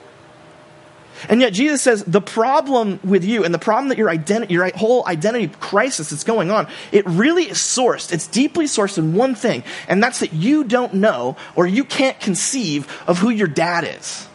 And 1.29 1.41
yet 1.41 1.53
jesus 1.53 1.81
says 1.81 2.03
the 2.03 2.21
problem 2.21 2.99
with 3.03 3.23
you 3.23 3.43
and 3.43 3.53
the 3.53 3.60
problem 3.60 3.89
that 3.89 3.97
your 3.97 4.10
identity 4.10 4.53
your 4.53 4.75
whole 4.75 5.05
identity 5.07 5.53
crisis 5.60 6.10
that's 6.10 6.23
going 6.23 6.49
on 6.49 6.67
it 6.91 7.05
really 7.05 7.43
is 7.43 7.57
sourced 7.57 8.12
it's 8.12 8.27
deeply 8.27 8.65
sourced 8.65 8.97
in 8.97 9.13
one 9.13 9.36
thing 9.36 9.63
and 9.88 10.01
that's 10.01 10.19
that 10.21 10.34
you 10.34 10.63
don't 10.63 10.93
know 10.95 11.36
or 11.55 11.67
you 11.67 11.84
can't 11.84 12.19
conceive 12.19 12.88
of 13.07 13.19
who 13.19 13.29
your 13.29 13.47
dad 13.47 13.84
is 13.99 14.27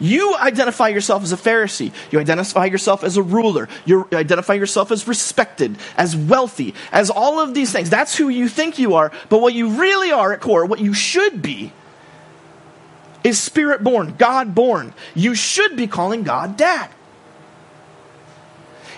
You 0.00 0.36
identify 0.36 0.88
yourself 0.88 1.22
as 1.22 1.32
a 1.32 1.36
Pharisee. 1.36 1.92
You 2.10 2.20
identify 2.20 2.66
yourself 2.66 3.04
as 3.04 3.16
a 3.16 3.22
ruler. 3.22 3.68
You 3.84 4.08
identify 4.12 4.54
yourself 4.54 4.90
as 4.90 5.06
respected, 5.08 5.76
as 5.96 6.16
wealthy, 6.16 6.74
as 6.92 7.10
all 7.10 7.40
of 7.40 7.54
these 7.54 7.72
things. 7.72 7.90
That's 7.90 8.16
who 8.16 8.28
you 8.28 8.48
think 8.48 8.78
you 8.78 8.94
are. 8.94 9.12
But 9.28 9.40
what 9.40 9.54
you 9.54 9.80
really 9.80 10.12
are 10.12 10.32
at 10.32 10.40
core, 10.40 10.64
what 10.66 10.80
you 10.80 10.94
should 10.94 11.42
be, 11.42 11.72
is 13.24 13.38
spirit 13.38 13.84
born, 13.84 14.14
God 14.18 14.54
born. 14.54 14.94
You 15.14 15.34
should 15.34 15.76
be 15.76 15.86
calling 15.86 16.22
God 16.22 16.56
dad. 16.56 16.90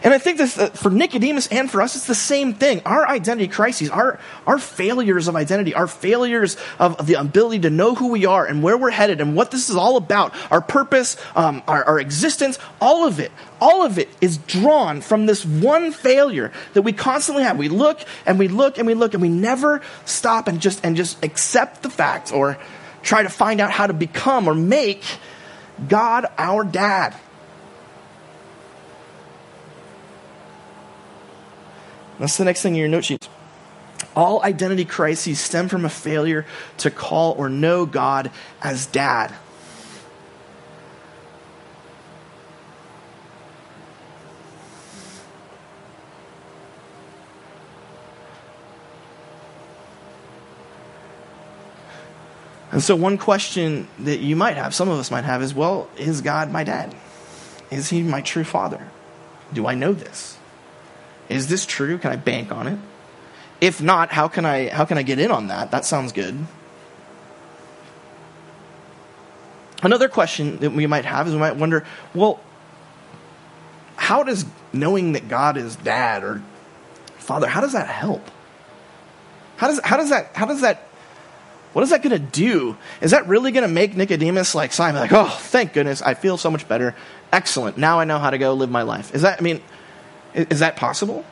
And 0.04 0.12
I 0.12 0.18
think 0.18 0.36
this, 0.36 0.58
uh, 0.58 0.68
for 0.68 0.90
Nicodemus 0.90 1.46
and 1.46 1.70
for 1.70 1.80
us, 1.80 1.96
it's 1.96 2.06
the 2.06 2.14
same 2.14 2.52
thing. 2.52 2.82
Our 2.84 3.08
identity 3.08 3.48
crises, 3.48 3.88
our, 3.88 4.20
our 4.46 4.58
failures 4.58 5.28
of 5.28 5.34
identity, 5.34 5.74
our 5.74 5.86
failures 5.86 6.58
of, 6.78 7.06
the 7.06 7.14
ability 7.14 7.60
to 7.60 7.70
know 7.70 7.94
who 7.94 8.08
we 8.08 8.26
are 8.26 8.44
and 8.44 8.62
where 8.62 8.76
we're 8.76 8.90
headed 8.90 9.22
and 9.22 9.34
what 9.34 9.50
this 9.50 9.70
is 9.70 9.76
all 9.76 9.96
about, 9.96 10.34
our 10.52 10.60
purpose, 10.60 11.16
um, 11.34 11.62
our, 11.66 11.82
our 11.84 11.98
existence, 11.98 12.58
all 12.82 13.06
of 13.06 13.18
it, 13.18 13.32
all 13.62 13.82
of 13.82 13.98
it 13.98 14.10
is 14.20 14.36
drawn 14.36 15.00
from 15.00 15.24
this 15.24 15.42
one 15.42 15.90
failure 15.90 16.52
that 16.74 16.82
we 16.82 16.92
constantly 16.92 17.42
have. 17.42 17.56
We 17.56 17.70
look 17.70 18.04
and 18.26 18.38
we 18.38 18.48
look 18.48 18.76
and 18.76 18.86
we 18.86 18.92
look 18.92 19.14
and 19.14 19.22
we 19.22 19.30
never 19.30 19.80
stop 20.04 20.48
and 20.48 20.60
just, 20.60 20.84
and 20.84 20.96
just 20.96 21.24
accept 21.24 21.82
the 21.82 21.88
facts 21.88 22.30
or 22.30 22.58
try 23.02 23.22
to 23.22 23.30
find 23.30 23.58
out 23.58 23.70
how 23.70 23.86
to 23.86 23.94
become 23.94 24.48
or 24.48 24.54
make 24.54 25.02
God 25.88 26.26
our 26.36 26.62
dad. 26.62 27.14
That's 32.18 32.36
the 32.36 32.44
next 32.44 32.62
thing 32.62 32.74
in 32.74 32.80
your 32.80 32.88
note 32.88 33.04
sheet. 33.04 33.28
All 34.14 34.42
identity 34.42 34.84
crises 34.84 35.40
stem 35.40 35.68
from 35.68 35.84
a 35.84 35.88
failure 35.88 36.46
to 36.78 36.90
call 36.90 37.32
or 37.32 37.48
know 37.48 37.84
God 37.86 38.30
as 38.62 38.86
dad. 38.86 39.34
And 52.74 52.82
so, 52.82 52.96
one 52.96 53.18
question 53.18 53.86
that 54.00 54.18
you 54.18 54.34
might 54.34 54.56
have, 54.56 54.74
some 54.74 54.88
of 54.88 54.98
us 54.98 55.08
might 55.08 55.22
have, 55.22 55.42
is 55.42 55.54
well, 55.54 55.88
is 55.96 56.20
God 56.22 56.50
my 56.50 56.64
dad? 56.64 56.92
Is 57.70 57.90
he 57.90 58.02
my 58.02 58.20
true 58.20 58.42
father? 58.42 58.88
Do 59.52 59.68
I 59.68 59.76
know 59.76 59.92
this? 59.92 60.33
Is 61.28 61.48
this 61.48 61.66
true? 61.66 61.98
Can 61.98 62.12
I 62.12 62.16
bank 62.16 62.52
on 62.52 62.66
it? 62.66 62.78
If 63.60 63.80
not, 63.80 64.12
how 64.12 64.28
can 64.28 64.44
I 64.44 64.68
how 64.68 64.84
can 64.84 64.98
I 64.98 65.02
get 65.02 65.18
in 65.18 65.30
on 65.30 65.48
that? 65.48 65.70
That 65.70 65.84
sounds 65.84 66.12
good. 66.12 66.46
Another 69.82 70.08
question 70.08 70.58
that 70.58 70.70
we 70.70 70.86
might 70.86 71.04
have 71.04 71.26
is 71.28 71.34
we 71.34 71.38
might 71.38 71.56
wonder, 71.56 71.84
well, 72.14 72.40
how 73.96 74.22
does 74.22 74.46
knowing 74.72 75.12
that 75.12 75.28
God 75.28 75.56
is 75.56 75.76
dad 75.76 76.24
or 76.24 76.42
father, 77.18 77.46
how 77.46 77.60
does 77.60 77.72
that 77.72 77.86
help? 77.86 78.30
How 79.56 79.68
does 79.68 79.80
how 79.84 79.96
does 79.96 80.10
that 80.10 80.30
how 80.34 80.46
does 80.46 80.62
that 80.62 80.88
what 81.74 81.82
is 81.82 81.90
that 81.90 82.02
going 82.02 82.12
to 82.12 82.18
do? 82.18 82.76
Is 83.00 83.10
that 83.10 83.26
really 83.26 83.50
going 83.50 83.66
to 83.66 83.72
make 83.72 83.96
Nicodemus 83.96 84.54
like 84.54 84.72
Simon 84.72 85.00
like, 85.00 85.12
"Oh, 85.12 85.28
thank 85.28 85.72
goodness, 85.72 86.02
I 86.02 86.14
feel 86.14 86.36
so 86.36 86.50
much 86.50 86.68
better. 86.68 86.94
Excellent. 87.32 87.76
Now 87.76 87.98
I 87.98 88.04
know 88.04 88.18
how 88.18 88.30
to 88.30 88.38
go 88.38 88.54
live 88.54 88.70
my 88.70 88.82
life." 88.82 89.14
Is 89.14 89.22
that 89.22 89.38
I 89.40 89.42
mean, 89.42 89.60
is 90.34 90.60
that 90.60 90.76
possible? 90.76 91.24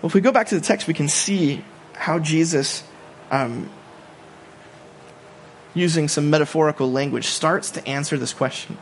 Well, 0.00 0.08
if 0.08 0.14
we 0.14 0.20
go 0.20 0.32
back 0.32 0.48
to 0.48 0.54
the 0.54 0.60
text, 0.60 0.86
we 0.86 0.94
can 0.94 1.08
see 1.08 1.64
how 1.94 2.18
Jesus, 2.18 2.82
um, 3.30 3.70
using 5.74 6.08
some 6.08 6.30
metaphorical 6.30 6.90
language, 6.90 7.26
starts 7.26 7.70
to 7.72 7.86
answer 7.86 8.16
this 8.16 8.32
question. 8.32 8.78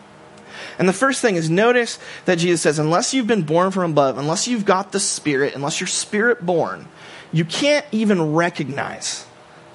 And 0.79 0.89
the 0.89 0.95
first 0.95 1.21
thing 1.21 1.37
is 1.37 1.51
notice 1.51 1.99
that 2.25 2.37
Jesus 2.37 2.63
says, 2.63 2.79
unless 2.79 3.13
you've 3.13 3.27
been 3.27 3.43
born 3.43 3.71
from 3.71 3.91
above, 3.91 4.19
unless 4.19 4.49
you've 4.49 4.65
got 4.65 4.93
the 4.93 5.01
Spirit, 5.01 5.55
unless 5.55 5.81
you're 5.81 5.87
Spirit 5.87 6.45
born, 6.45 6.89
you 7.33 7.45
can't 7.45 7.87
even 7.93 8.33
recognize 8.33 9.27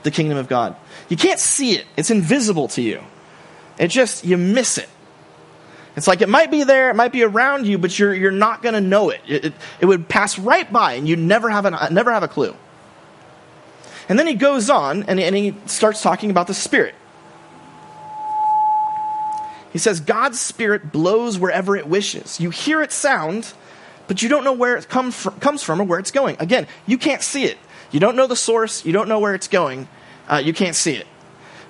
the 0.03 0.11
kingdom 0.11 0.37
of 0.37 0.47
God. 0.47 0.75
You 1.09 1.17
can't 1.17 1.39
see 1.39 1.73
it, 1.73 1.85
it's 1.95 2.11
invisible 2.11 2.67
to 2.69 2.81
you. 2.81 3.03
It 3.77 3.89
just, 3.89 4.25
you 4.25 4.37
miss 4.37 4.77
it. 4.77 4.89
It's 5.95 6.07
like 6.07 6.21
it 6.21 6.29
might 6.29 6.51
be 6.51 6.63
there, 6.63 6.89
it 6.89 6.95
might 6.95 7.11
be 7.11 7.23
around 7.23 7.65
you, 7.67 7.77
but 7.77 7.97
you're, 7.97 8.13
you're 8.13 8.31
not 8.31 8.61
going 8.61 8.73
to 8.73 8.81
know 8.81 9.09
it. 9.09 9.21
It, 9.27 9.45
it. 9.45 9.53
it, 9.79 9.85
would 9.85 10.09
pass 10.09 10.37
right 10.37 10.71
by 10.71 10.93
and 10.93 11.07
you'd 11.07 11.19
never 11.19 11.49
have, 11.49 11.65
an, 11.65 11.75
never 11.93 12.11
have 12.11 12.23
a 12.23 12.27
clue. 12.27 12.55
And 14.09 14.19
then 14.19 14.27
he 14.27 14.33
goes 14.33 14.69
on 14.69 15.03
and, 15.03 15.19
and 15.19 15.35
he 15.35 15.55
starts 15.65 16.01
talking 16.01 16.31
about 16.31 16.47
the 16.47 16.53
Spirit. 16.53 16.95
He 19.71 19.79
says, 19.79 19.99
God's 19.99 20.39
Spirit 20.39 20.91
blows 20.91 21.39
wherever 21.39 21.75
it 21.75 21.87
wishes. 21.87 22.39
You 22.39 22.49
hear 22.49 22.81
it 22.81 22.91
sound, 22.91 23.53
but 24.07 24.21
you 24.21 24.29
don't 24.29 24.43
know 24.43 24.53
where 24.53 24.77
it 24.77 24.87
come 24.87 25.11
comes 25.11 25.63
from 25.63 25.81
or 25.81 25.83
where 25.85 25.99
it's 25.99 26.11
going. 26.11 26.37
Again, 26.39 26.67
you 26.85 26.97
can't 26.97 27.21
see 27.21 27.45
it. 27.45 27.57
You 27.91 27.99
don't 27.99 28.15
know 28.15 28.27
the 28.27 28.35
source, 28.35 28.85
you 28.85 28.91
don't 28.93 29.09
know 29.09 29.19
where 29.19 29.35
it's 29.35 29.47
going, 29.47 29.87
uh, 30.27 30.41
you 30.43 30.53
can't 30.53 30.75
see 30.75 30.95
it. 30.95 31.07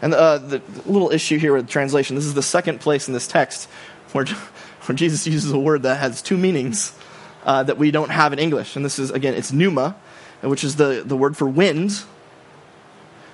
And 0.01 0.13
uh, 0.13 0.37
the, 0.37 0.59
the 0.59 0.91
little 0.91 1.11
issue 1.11 1.37
here 1.37 1.53
with 1.53 1.67
translation 1.67 2.15
this 2.15 2.25
is 2.25 2.33
the 2.33 2.43
second 2.43 2.79
place 2.79 3.07
in 3.07 3.13
this 3.13 3.27
text 3.27 3.69
where, 4.11 4.25
where 4.25 4.95
Jesus 4.95 5.25
uses 5.27 5.51
a 5.51 5.59
word 5.59 5.83
that 5.83 5.99
has 5.99 6.21
two 6.21 6.37
meanings 6.37 6.97
uh, 7.43 7.63
that 7.63 7.77
we 7.77 7.91
don't 7.91 8.09
have 8.09 8.33
in 8.33 8.39
English. 8.39 8.75
And 8.75 8.83
this 8.83 8.99
is, 8.99 9.11
again, 9.11 9.33
it's 9.33 9.51
pneuma, 9.51 9.95
which 10.41 10.63
is 10.63 10.75
the, 10.75 11.03
the 11.05 11.15
word 11.15 11.37
for 11.37 11.47
wind, 11.47 12.03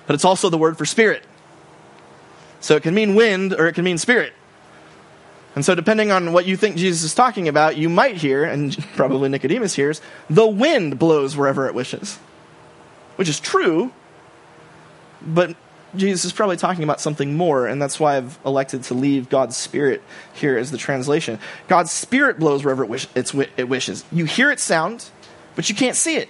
but 0.06 0.14
it's 0.14 0.24
also 0.24 0.50
the 0.50 0.58
word 0.58 0.76
for 0.76 0.84
spirit. 0.84 1.24
So 2.60 2.76
it 2.76 2.82
can 2.82 2.94
mean 2.94 3.14
wind 3.14 3.52
or 3.52 3.66
it 3.66 3.74
can 3.74 3.84
mean 3.84 3.98
spirit. 3.98 4.32
And 5.54 5.64
so, 5.64 5.74
depending 5.74 6.10
on 6.10 6.32
what 6.32 6.46
you 6.46 6.56
think 6.56 6.76
Jesus 6.76 7.02
is 7.02 7.14
talking 7.14 7.46
about, 7.46 7.76
you 7.76 7.90
might 7.90 8.16
hear, 8.16 8.44
and 8.44 8.76
probably 8.96 9.28
Nicodemus 9.28 9.74
hears, 9.74 10.00
the 10.30 10.46
wind 10.46 10.98
blows 10.98 11.36
wherever 11.36 11.66
it 11.66 11.74
wishes. 11.74 12.16
Which 13.16 13.28
is 13.28 13.38
true, 13.38 13.92
but 15.20 15.54
Jesus 15.94 16.24
is 16.24 16.32
probably 16.32 16.56
talking 16.56 16.84
about 16.84 17.00
something 17.00 17.36
more, 17.36 17.66
and 17.66 17.80
that's 17.80 18.00
why 18.00 18.16
I've 18.16 18.38
elected 18.46 18.84
to 18.84 18.94
leave 18.94 19.28
God's 19.28 19.56
Spirit 19.56 20.02
here 20.32 20.56
as 20.56 20.70
the 20.70 20.78
translation. 20.78 21.38
God's 21.68 21.90
Spirit 21.90 22.38
blows 22.38 22.64
wherever 22.64 22.82
it, 22.82 22.88
wish, 22.88 23.06
it 23.14 23.68
wishes. 23.68 24.04
You 24.10 24.24
hear 24.24 24.50
it 24.50 24.58
sound, 24.58 25.10
but 25.54 25.68
you 25.68 25.74
can't 25.74 25.96
see 25.96 26.16
it. 26.16 26.28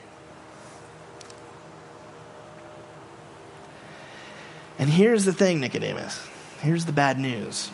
And 4.79 4.91
here's 4.91 5.25
the 5.25 5.33
thing, 5.33 5.61
Nicodemus. 5.61 6.27
Here's 6.61 6.87
the 6.87 6.93
bad 6.93 7.19
news. 7.21 7.71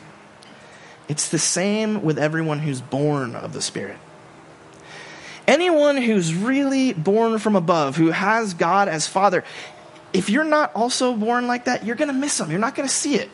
It's 1.08 1.28
the 1.28 1.38
same 1.38 2.02
with 2.02 2.18
everyone 2.18 2.58
who's 2.58 2.82
born 2.82 3.34
of 3.34 3.54
the 3.54 3.62
Spirit. 3.62 3.96
Anyone 5.46 5.96
who's 5.96 6.34
really 6.34 6.92
born 6.92 7.38
from 7.38 7.56
above, 7.56 7.96
who 7.96 8.10
has 8.10 8.52
God 8.52 8.88
as 8.88 9.06
Father, 9.06 9.42
if 10.12 10.30
you're 10.30 10.44
not 10.44 10.74
also 10.74 11.14
born 11.14 11.46
like 11.46 11.64
that, 11.66 11.84
you're 11.84 11.96
going 11.96 12.08
to 12.08 12.14
miss 12.14 12.38
them. 12.38 12.50
You're 12.50 12.60
not 12.60 12.74
going 12.74 12.88
to 12.88 12.94
see 12.94 13.16
it. 13.16 13.30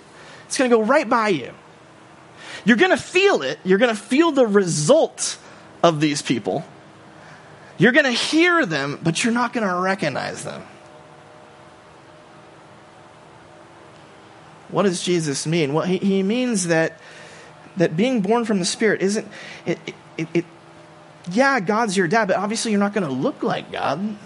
It's 0.46 0.58
going 0.58 0.70
to 0.70 0.76
go 0.76 0.82
right 0.82 1.08
by 1.08 1.28
you. 1.28 1.52
You're 2.64 2.76
going 2.76 2.90
to 2.90 2.96
feel 2.96 3.42
it. 3.42 3.58
You're 3.64 3.78
going 3.78 3.94
to 3.94 4.00
feel 4.00 4.32
the 4.32 4.46
result 4.46 5.38
of 5.82 6.00
these 6.00 6.22
people. 6.22 6.64
You're 7.78 7.92
going 7.92 8.06
to 8.06 8.10
hear 8.12 8.64
them, 8.64 8.98
but 9.02 9.22
you're 9.22 9.32
not 9.32 9.52
going 9.52 9.66
to 9.66 9.74
recognize 9.74 10.44
them. 10.44 10.62
What 14.68 14.84
does 14.84 15.02
Jesus 15.02 15.46
mean? 15.46 15.72
Well, 15.72 15.84
he, 15.84 15.98
he 15.98 16.22
means 16.22 16.66
that 16.66 16.98
that 17.76 17.96
being 17.96 18.20
born 18.20 18.44
from 18.44 18.58
the 18.58 18.64
Spirit 18.64 19.02
isn't 19.02 19.26
it, 19.66 19.78
it, 20.16 20.28
it 20.32 20.44
yeah, 21.30 21.60
God's 21.60 21.96
your 21.96 22.08
dad, 22.08 22.28
but 22.28 22.36
obviously 22.36 22.70
you're 22.70 22.80
not 22.80 22.92
going 22.92 23.06
to 23.06 23.12
look 23.12 23.42
like 23.42 23.70
God. 23.70 24.16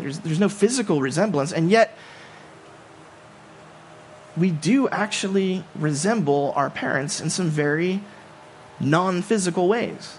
There's, 0.00 0.18
there's 0.20 0.40
no 0.40 0.48
physical 0.48 1.00
resemblance, 1.00 1.52
and 1.52 1.70
yet 1.70 1.96
we 4.36 4.50
do 4.50 4.88
actually 4.88 5.64
resemble 5.74 6.52
our 6.56 6.70
parents 6.70 7.20
in 7.20 7.30
some 7.30 7.48
very 7.48 8.00
non 8.78 9.22
physical 9.22 9.68
ways. 9.68 10.18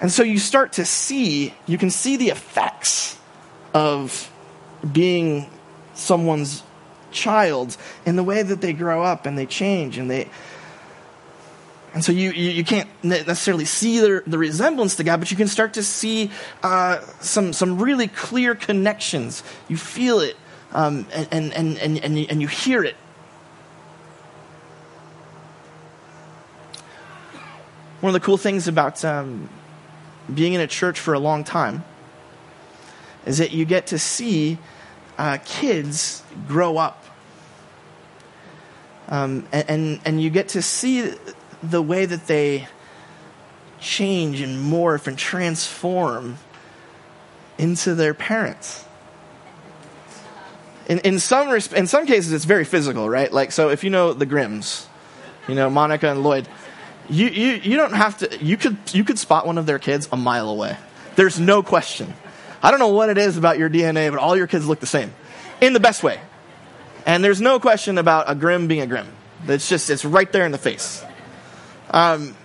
And 0.00 0.12
so 0.12 0.22
you 0.22 0.38
start 0.38 0.72
to 0.74 0.84
see, 0.84 1.54
you 1.66 1.78
can 1.78 1.90
see 1.90 2.16
the 2.16 2.28
effects 2.28 3.18
of 3.72 4.30
being 4.92 5.50
someone's 5.94 6.62
child 7.10 7.76
in 8.04 8.16
the 8.16 8.22
way 8.22 8.42
that 8.42 8.60
they 8.60 8.72
grow 8.72 9.02
up 9.02 9.26
and 9.26 9.38
they 9.38 9.46
change 9.46 9.98
and 9.98 10.10
they. 10.10 10.28
And 11.96 12.04
so 12.04 12.12
you, 12.12 12.30
you, 12.32 12.50
you 12.50 12.62
can't 12.62 12.90
necessarily 13.02 13.64
see 13.64 14.00
the, 14.00 14.22
the 14.26 14.36
resemblance 14.36 14.96
to 14.96 15.02
God, 15.02 15.18
but 15.18 15.30
you 15.30 15.36
can 15.38 15.48
start 15.48 15.72
to 15.72 15.82
see 15.82 16.30
uh, 16.62 17.00
some, 17.20 17.54
some 17.54 17.80
really 17.80 18.06
clear 18.06 18.54
connections. 18.54 19.42
You 19.66 19.78
feel 19.78 20.20
it 20.20 20.36
um, 20.72 21.06
and, 21.10 21.54
and, 21.54 21.78
and, 21.78 21.98
and, 22.04 22.30
and 22.30 22.42
you 22.42 22.48
hear 22.48 22.84
it. 22.84 22.96
One 28.02 28.10
of 28.10 28.12
the 28.12 28.20
cool 28.20 28.36
things 28.36 28.68
about 28.68 29.02
um, 29.02 29.48
being 30.34 30.52
in 30.52 30.60
a 30.60 30.66
church 30.66 31.00
for 31.00 31.14
a 31.14 31.18
long 31.18 31.44
time 31.44 31.82
is 33.24 33.38
that 33.38 33.52
you 33.52 33.64
get 33.64 33.86
to 33.86 33.98
see 33.98 34.58
uh, 35.16 35.38
kids 35.46 36.22
grow 36.46 36.76
up. 36.76 37.02
Um, 39.08 39.46
and, 39.50 39.70
and, 39.70 40.00
and 40.04 40.22
you 40.22 40.28
get 40.28 40.48
to 40.48 40.60
see 40.60 41.14
the 41.62 41.82
way 41.82 42.06
that 42.06 42.26
they 42.26 42.68
change 43.80 44.40
and 44.40 44.72
morph 44.72 45.06
and 45.06 45.18
transform 45.18 46.38
into 47.58 47.94
their 47.94 48.14
parents. 48.14 48.84
In, 50.88 50.98
in, 51.00 51.18
some, 51.18 51.48
in 51.48 51.86
some 51.86 52.06
cases, 52.06 52.32
it's 52.32 52.44
very 52.44 52.64
physical, 52.64 53.08
right? 53.08 53.32
Like, 53.32 53.50
so 53.50 53.70
if 53.70 53.82
you 53.82 53.90
know 53.90 54.12
the 54.12 54.26
Grimms, 54.26 54.86
you 55.48 55.54
know, 55.54 55.68
Monica 55.68 56.10
and 56.10 56.22
Lloyd, 56.22 56.48
you, 57.08 57.26
you, 57.26 57.52
you 57.54 57.76
don't 57.76 57.92
have 57.92 58.18
to, 58.18 58.44
you 58.44 58.56
could, 58.56 58.76
you 58.92 59.04
could 59.04 59.18
spot 59.18 59.46
one 59.46 59.58
of 59.58 59.66
their 59.66 59.78
kids 59.78 60.08
a 60.12 60.16
mile 60.16 60.48
away. 60.48 60.76
There's 61.16 61.40
no 61.40 61.62
question. 61.62 62.12
I 62.62 62.70
don't 62.70 62.80
know 62.80 62.88
what 62.88 63.08
it 63.08 63.18
is 63.18 63.36
about 63.36 63.58
your 63.58 63.70
DNA, 63.70 64.10
but 64.10 64.18
all 64.18 64.36
your 64.36 64.46
kids 64.46 64.66
look 64.66 64.80
the 64.80 64.86
same 64.86 65.12
in 65.60 65.72
the 65.72 65.80
best 65.80 66.02
way. 66.02 66.20
And 67.04 67.22
there's 67.22 67.40
no 67.40 67.60
question 67.60 67.98
about 67.98 68.28
a 68.28 68.34
Grimm 68.34 68.66
being 68.66 68.80
a 68.80 68.86
Grimm. 68.86 69.08
It's 69.46 69.68
just, 69.68 69.90
it's 69.90 70.04
right 70.04 70.30
there 70.32 70.44
in 70.44 70.52
the 70.52 70.58
face. 70.58 71.04
Um, 71.90 72.36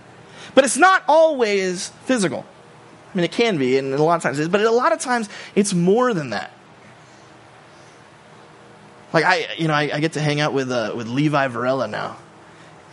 but 0.53 0.63
it's 0.63 0.77
not 0.77 1.03
always 1.07 1.89
physical. 2.05 2.45
I 3.11 3.17
mean, 3.17 3.25
it 3.25 3.31
can 3.31 3.57
be, 3.57 3.77
and 3.77 3.93
a 3.93 4.01
lot 4.01 4.15
of 4.15 4.23
times 4.23 4.39
it 4.39 4.43
is, 4.43 4.49
but 4.49 4.61
a 4.61 4.71
lot 4.71 4.93
of 4.93 4.99
times 4.99 5.29
it's 5.55 5.73
more 5.73 6.13
than 6.13 6.29
that. 6.29 6.51
Like 9.13 9.25
I, 9.25 9.47
you 9.57 9.67
know, 9.67 9.73
I, 9.73 9.91
I 9.93 9.99
get 9.99 10.13
to 10.13 10.21
hang 10.21 10.39
out 10.39 10.53
with 10.53 10.71
uh, 10.71 10.93
with 10.95 11.07
Levi 11.07 11.47
Varela 11.47 11.87
now, 11.87 12.17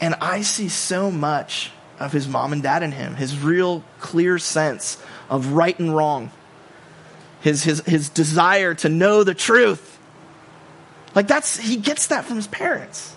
and 0.00 0.14
I 0.20 0.42
see 0.42 0.68
so 0.68 1.10
much 1.10 1.70
of 2.00 2.12
his 2.12 2.26
mom 2.26 2.52
and 2.52 2.62
dad 2.62 2.82
in 2.82 2.92
him. 2.92 3.14
His 3.14 3.38
real 3.38 3.84
clear 4.00 4.38
sense 4.38 4.98
of 5.30 5.52
right 5.52 5.78
and 5.78 5.94
wrong. 5.94 6.32
His 7.40 7.62
his 7.62 7.80
his 7.86 8.08
desire 8.08 8.74
to 8.76 8.88
know 8.88 9.22
the 9.22 9.34
truth. 9.34 9.98
Like 11.14 11.28
that's 11.28 11.56
he 11.56 11.76
gets 11.76 12.08
that 12.08 12.24
from 12.24 12.36
his 12.36 12.48
parents. 12.48 13.16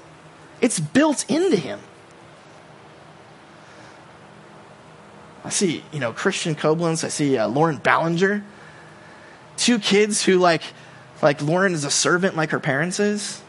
It's 0.61 0.79
built 0.79 1.27
into 1.29 1.57
him. 1.57 1.79
I 5.43 5.49
see, 5.49 5.83
you 5.91 5.99
know, 5.99 6.13
Christian 6.13 6.55
Koblenz. 6.55 7.03
I 7.03 7.07
see 7.07 7.37
uh, 7.37 7.47
Lauren 7.47 7.77
Ballinger. 7.77 8.43
Two 9.57 9.79
kids 9.79 10.23
who 10.23 10.37
like 10.37 10.61
like 11.21 11.41
Lauren 11.41 11.73
is 11.73 11.83
a 11.83 11.91
servant 11.91 12.35
like 12.35 12.51
her 12.51 12.59
parents 12.59 12.99
is. 12.99 13.41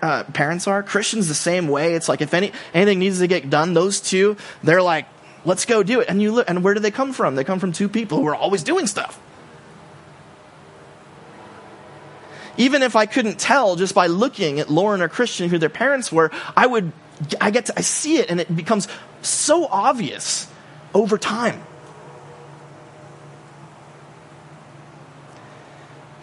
Uh, 0.00 0.24
parents 0.32 0.66
are 0.66 0.82
Christians 0.82 1.28
the 1.28 1.34
same 1.34 1.68
way. 1.68 1.94
It's 1.94 2.08
like 2.08 2.22
if 2.22 2.32
any 2.32 2.52
anything 2.72 2.98
needs 2.98 3.18
to 3.18 3.26
get 3.26 3.50
done, 3.50 3.74
those 3.74 4.00
two 4.00 4.36
they're 4.62 4.82
like, 4.82 5.06
let's 5.44 5.66
go 5.66 5.82
do 5.82 6.00
it. 6.00 6.08
And 6.08 6.22
you 6.22 6.32
look, 6.32 6.48
and 6.48 6.64
where 6.64 6.74
do 6.74 6.80
they 6.80 6.90
come 6.90 7.12
from? 7.12 7.34
They 7.34 7.44
come 7.44 7.58
from 7.58 7.72
two 7.72 7.88
people 7.88 8.18
who 8.18 8.26
are 8.26 8.34
always 8.34 8.62
doing 8.62 8.86
stuff. 8.86 9.20
Even 12.56 12.82
if 12.82 12.96
I 12.96 13.04
couldn't 13.04 13.38
tell 13.38 13.76
just 13.76 13.94
by 13.94 14.06
looking 14.06 14.60
at 14.60 14.70
Lauren 14.70 15.02
or 15.02 15.08
Christian 15.08 15.50
who 15.50 15.58
their 15.58 15.68
parents 15.68 16.10
were, 16.10 16.30
I 16.56 16.66
would 16.66 16.92
I 17.38 17.50
get 17.50 17.66
to 17.66 17.78
I 17.78 17.82
see 17.82 18.16
it 18.16 18.30
and 18.30 18.40
it 18.40 18.54
becomes 18.54 18.88
so 19.20 19.66
obvious 19.66 20.48
over 20.96 21.18
time. 21.18 21.62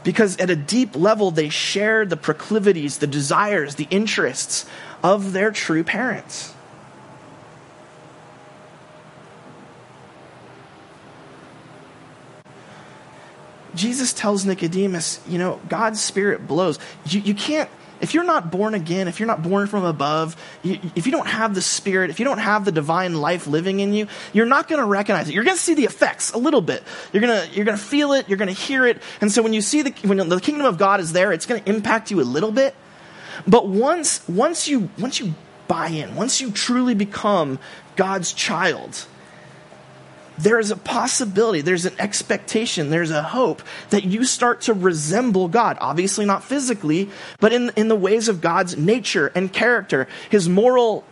because 0.03 0.37
at 0.37 0.49
a 0.49 0.55
deep 0.55 0.95
level 0.95 1.31
they 1.31 1.49
share 1.49 2.05
the 2.05 2.17
proclivities, 2.17 2.97
the 2.97 3.07
desires, 3.07 3.75
the 3.75 3.87
interests 3.89 4.65
of 5.01 5.33
their 5.33 5.51
true 5.51 5.83
parents. 5.83 6.53
Jesus 13.75 14.13
tells 14.13 14.45
Nicodemus, 14.45 15.19
you 15.27 15.39
know, 15.39 15.59
God's 15.67 15.99
Spirit 15.99 16.47
blows. 16.47 16.77
You, 17.07 17.21
you 17.21 17.33
can't 17.33 17.69
if 18.03 18.13
you're 18.13 18.25
not 18.25 18.51
born 18.51 18.73
again, 18.73 19.07
if 19.07 19.21
you're 19.21 19.27
not 19.27 19.41
born 19.41 19.65
from 19.65 19.85
above, 19.85 20.35
if 20.61 21.05
you 21.05 21.11
don't 21.13 21.27
have 21.27 21.55
the 21.55 21.61
Spirit, 21.61 22.09
if 22.09 22.19
you 22.19 22.25
don't 22.25 22.37
have 22.37 22.65
the 22.65 22.71
divine 22.71 23.15
life 23.15 23.47
living 23.47 23.79
in 23.79 23.93
you, 23.93 24.07
you're 24.33 24.45
not 24.45 24.67
going 24.67 24.81
to 24.81 24.85
recognize 24.85 25.29
it. 25.29 25.33
You're 25.33 25.45
going 25.45 25.55
to 25.55 25.63
see 25.63 25.73
the 25.73 25.85
effects 25.85 26.33
a 26.33 26.37
little 26.37 26.59
bit. 26.59 26.83
You're 27.13 27.21
going 27.21 27.47
to 27.47 27.55
you're 27.55 27.63
going 27.63 27.77
to 27.77 27.83
feel 27.83 28.11
it. 28.11 28.27
You're 28.27 28.37
going 28.37 28.53
to 28.53 28.61
hear 28.61 28.85
it. 28.85 29.01
And 29.21 29.31
so 29.31 29.41
when 29.41 29.53
you 29.53 29.61
see 29.61 29.83
the 29.83 29.91
when 30.05 30.17
the 30.17 30.39
kingdom 30.41 30.65
of 30.65 30.77
God 30.77 30.99
is 30.99 31.13
there, 31.13 31.31
it's 31.31 31.45
going 31.45 31.63
to 31.63 31.69
impact 31.69 32.11
you 32.11 32.19
a 32.19 32.27
little 32.27 32.51
bit. 32.51 32.75
But 33.47 33.69
once 33.69 34.27
once 34.27 34.67
you 34.67 34.89
once 34.99 35.21
you 35.21 35.33
buy 35.69 35.87
in, 35.87 36.15
once 36.15 36.41
you 36.41 36.51
truly 36.51 36.95
become 36.95 37.57
God's 37.95 38.33
child, 38.33 39.07
there 40.37 40.59
is 40.59 40.71
a 40.71 40.77
possibility, 40.77 41.61
there's 41.61 41.85
an 41.85 41.95
expectation, 41.99 42.89
there's 42.89 43.11
a 43.11 43.21
hope 43.21 43.61
that 43.89 44.03
you 44.03 44.25
start 44.25 44.61
to 44.61 44.73
resemble 44.73 45.47
God. 45.47 45.77
Obviously, 45.79 46.25
not 46.25 46.43
physically, 46.43 47.09
but 47.39 47.53
in, 47.53 47.71
in 47.75 47.87
the 47.87 47.95
ways 47.95 48.27
of 48.27 48.41
God's 48.41 48.77
nature 48.77 49.31
and 49.35 49.51
character, 49.51 50.07
his 50.29 50.49
moral 50.49 51.03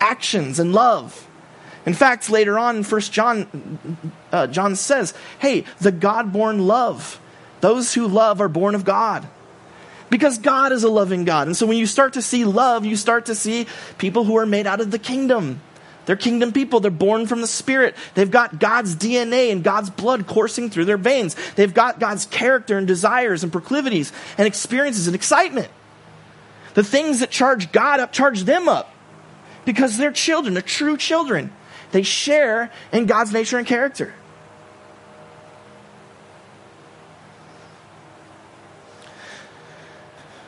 actions 0.00 0.58
and 0.58 0.72
love. 0.72 1.26
In 1.86 1.94
fact, 1.94 2.30
later 2.30 2.58
on 2.58 2.76
in 2.76 2.84
1 2.84 3.00
John, 3.02 4.08
uh, 4.32 4.46
John 4.46 4.76
says, 4.76 5.14
hey, 5.38 5.64
the 5.80 5.92
God 5.92 6.32
born 6.32 6.66
love. 6.66 7.20
Those 7.60 7.94
who 7.94 8.06
love 8.06 8.40
are 8.40 8.48
born 8.48 8.74
of 8.74 8.84
God. 8.84 9.26
Because 10.10 10.38
God 10.38 10.72
is 10.72 10.82
a 10.82 10.88
loving 10.90 11.24
God. 11.24 11.46
And 11.46 11.56
so 11.56 11.66
when 11.66 11.78
you 11.78 11.86
start 11.86 12.14
to 12.14 12.22
see 12.22 12.44
love, 12.44 12.84
you 12.84 12.96
start 12.96 13.26
to 13.26 13.34
see 13.34 13.66
people 13.96 14.24
who 14.24 14.36
are 14.36 14.46
made 14.46 14.66
out 14.66 14.80
of 14.80 14.90
the 14.90 14.98
kingdom 14.98 15.60
they're 16.10 16.16
kingdom 16.16 16.50
people. 16.50 16.80
They're 16.80 16.90
born 16.90 17.28
from 17.28 17.40
the 17.40 17.46
Spirit. 17.46 17.94
They've 18.16 18.28
got 18.28 18.58
God's 18.58 18.96
DNA 18.96 19.52
and 19.52 19.62
God's 19.62 19.90
blood 19.90 20.26
coursing 20.26 20.68
through 20.68 20.86
their 20.86 20.96
veins. 20.96 21.36
They've 21.54 21.72
got 21.72 22.00
God's 22.00 22.26
character 22.26 22.76
and 22.76 22.84
desires 22.84 23.44
and 23.44 23.52
proclivities 23.52 24.12
and 24.36 24.44
experiences 24.44 25.06
and 25.06 25.14
excitement. 25.14 25.68
The 26.74 26.82
things 26.82 27.20
that 27.20 27.30
charge 27.30 27.70
God 27.70 28.00
up 28.00 28.10
charge 28.10 28.42
them 28.42 28.68
up 28.68 28.92
because 29.64 29.98
they're 29.98 30.10
children, 30.10 30.52
they're 30.52 30.64
true 30.64 30.96
children. 30.96 31.52
They 31.92 32.02
share 32.02 32.72
in 32.90 33.06
God's 33.06 33.32
nature 33.32 33.58
and 33.58 33.64
character. 33.64 34.12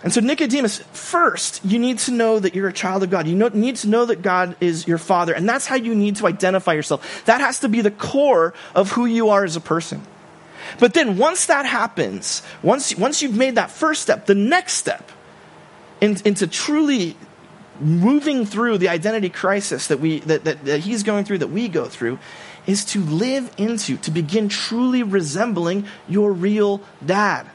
And 0.02 0.12
so, 0.12 0.20
Nicodemus, 0.20 0.78
first, 0.92 1.64
you 1.64 1.78
need 1.78 1.98
to 2.00 2.10
know 2.10 2.38
that 2.38 2.54
you're 2.54 2.68
a 2.68 2.72
child 2.72 3.04
of 3.04 3.10
God. 3.10 3.28
You 3.28 3.36
know, 3.36 3.48
need 3.48 3.76
to 3.76 3.88
know 3.88 4.04
that 4.04 4.20
God 4.20 4.56
is 4.60 4.88
your 4.88 4.98
father. 4.98 5.32
And 5.32 5.48
that's 5.48 5.66
how 5.66 5.76
you 5.76 5.94
need 5.94 6.16
to 6.16 6.26
identify 6.26 6.72
yourself. 6.72 7.24
That 7.26 7.40
has 7.40 7.60
to 7.60 7.68
be 7.68 7.82
the 7.82 7.90
core 7.90 8.52
of 8.74 8.90
who 8.92 9.06
you 9.06 9.28
are 9.28 9.44
as 9.44 9.54
a 9.54 9.60
person. 9.60 10.02
But 10.80 10.94
then, 10.94 11.18
once 11.18 11.46
that 11.46 11.66
happens, 11.66 12.42
once, 12.62 12.96
once 12.96 13.22
you've 13.22 13.36
made 13.36 13.54
that 13.54 13.70
first 13.70 14.02
step, 14.02 14.26
the 14.26 14.34
next 14.34 14.74
step 14.74 15.12
in, 16.00 16.16
into 16.24 16.46
truly 16.46 17.16
moving 17.80 18.44
through 18.44 18.78
the 18.78 18.88
identity 18.88 19.28
crisis 19.28 19.88
that, 19.88 20.00
we, 20.00 20.20
that, 20.20 20.44
that, 20.44 20.64
that 20.64 20.80
he's 20.80 21.02
going 21.02 21.24
through, 21.24 21.38
that 21.38 21.48
we 21.48 21.68
go 21.68 21.86
through, 21.86 22.18
is 22.66 22.84
to 22.84 23.00
live 23.02 23.52
into, 23.56 23.96
to 23.98 24.10
begin 24.10 24.48
truly 24.48 25.02
resembling 25.02 25.86
your 26.08 26.32
real 26.32 26.80
dad. 27.04 27.46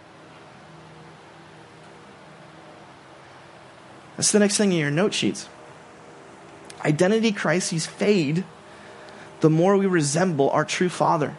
That's 4.17 4.32
the 4.32 4.39
next 4.39 4.58
thing 4.58 4.71
in 4.71 4.80
your 4.80 4.91
note 4.91 5.13
sheets. 5.13 5.47
Identity 6.84 7.32
crises 7.32 7.86
fade 7.86 8.43
the 9.39 9.49
more 9.49 9.77
we 9.77 9.86
resemble 9.86 10.49
our 10.49 10.65
true 10.65 10.89
Father. 10.89 11.36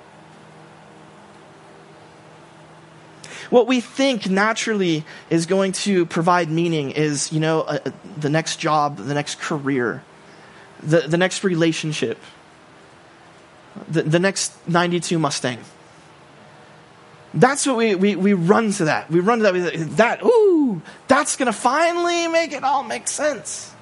What 3.50 3.66
we 3.66 3.80
think 3.80 4.28
naturally 4.28 5.04
is 5.30 5.46
going 5.46 5.72
to 5.72 6.04
provide 6.06 6.50
meaning 6.50 6.90
is, 6.90 7.32
you 7.32 7.40
know, 7.40 7.62
uh, 7.62 7.78
the 8.16 8.28
next 8.28 8.56
job, 8.56 8.98
the 8.98 9.14
next 9.14 9.40
career, 9.40 10.02
the, 10.82 11.00
the 11.00 11.16
next 11.16 11.42
relationship, 11.42 12.18
the, 13.88 14.02
the 14.02 14.18
next 14.18 14.52
92 14.68 15.18
Mustang. 15.18 15.58
That's 17.34 17.66
what 17.66 17.76
we, 17.76 17.94
we, 17.94 18.16
we 18.16 18.32
run 18.32 18.72
to 18.72 18.86
that. 18.86 19.10
We 19.10 19.20
run 19.20 19.40
to 19.40 19.52
that. 19.52 19.96
That, 19.96 20.24
ooh, 20.24 20.80
that's 21.08 21.36
going 21.36 21.46
to 21.46 21.52
finally 21.52 22.26
make 22.28 22.52
it 22.52 22.64
all 22.64 22.82
make 22.82 23.06
sense. 23.06 23.74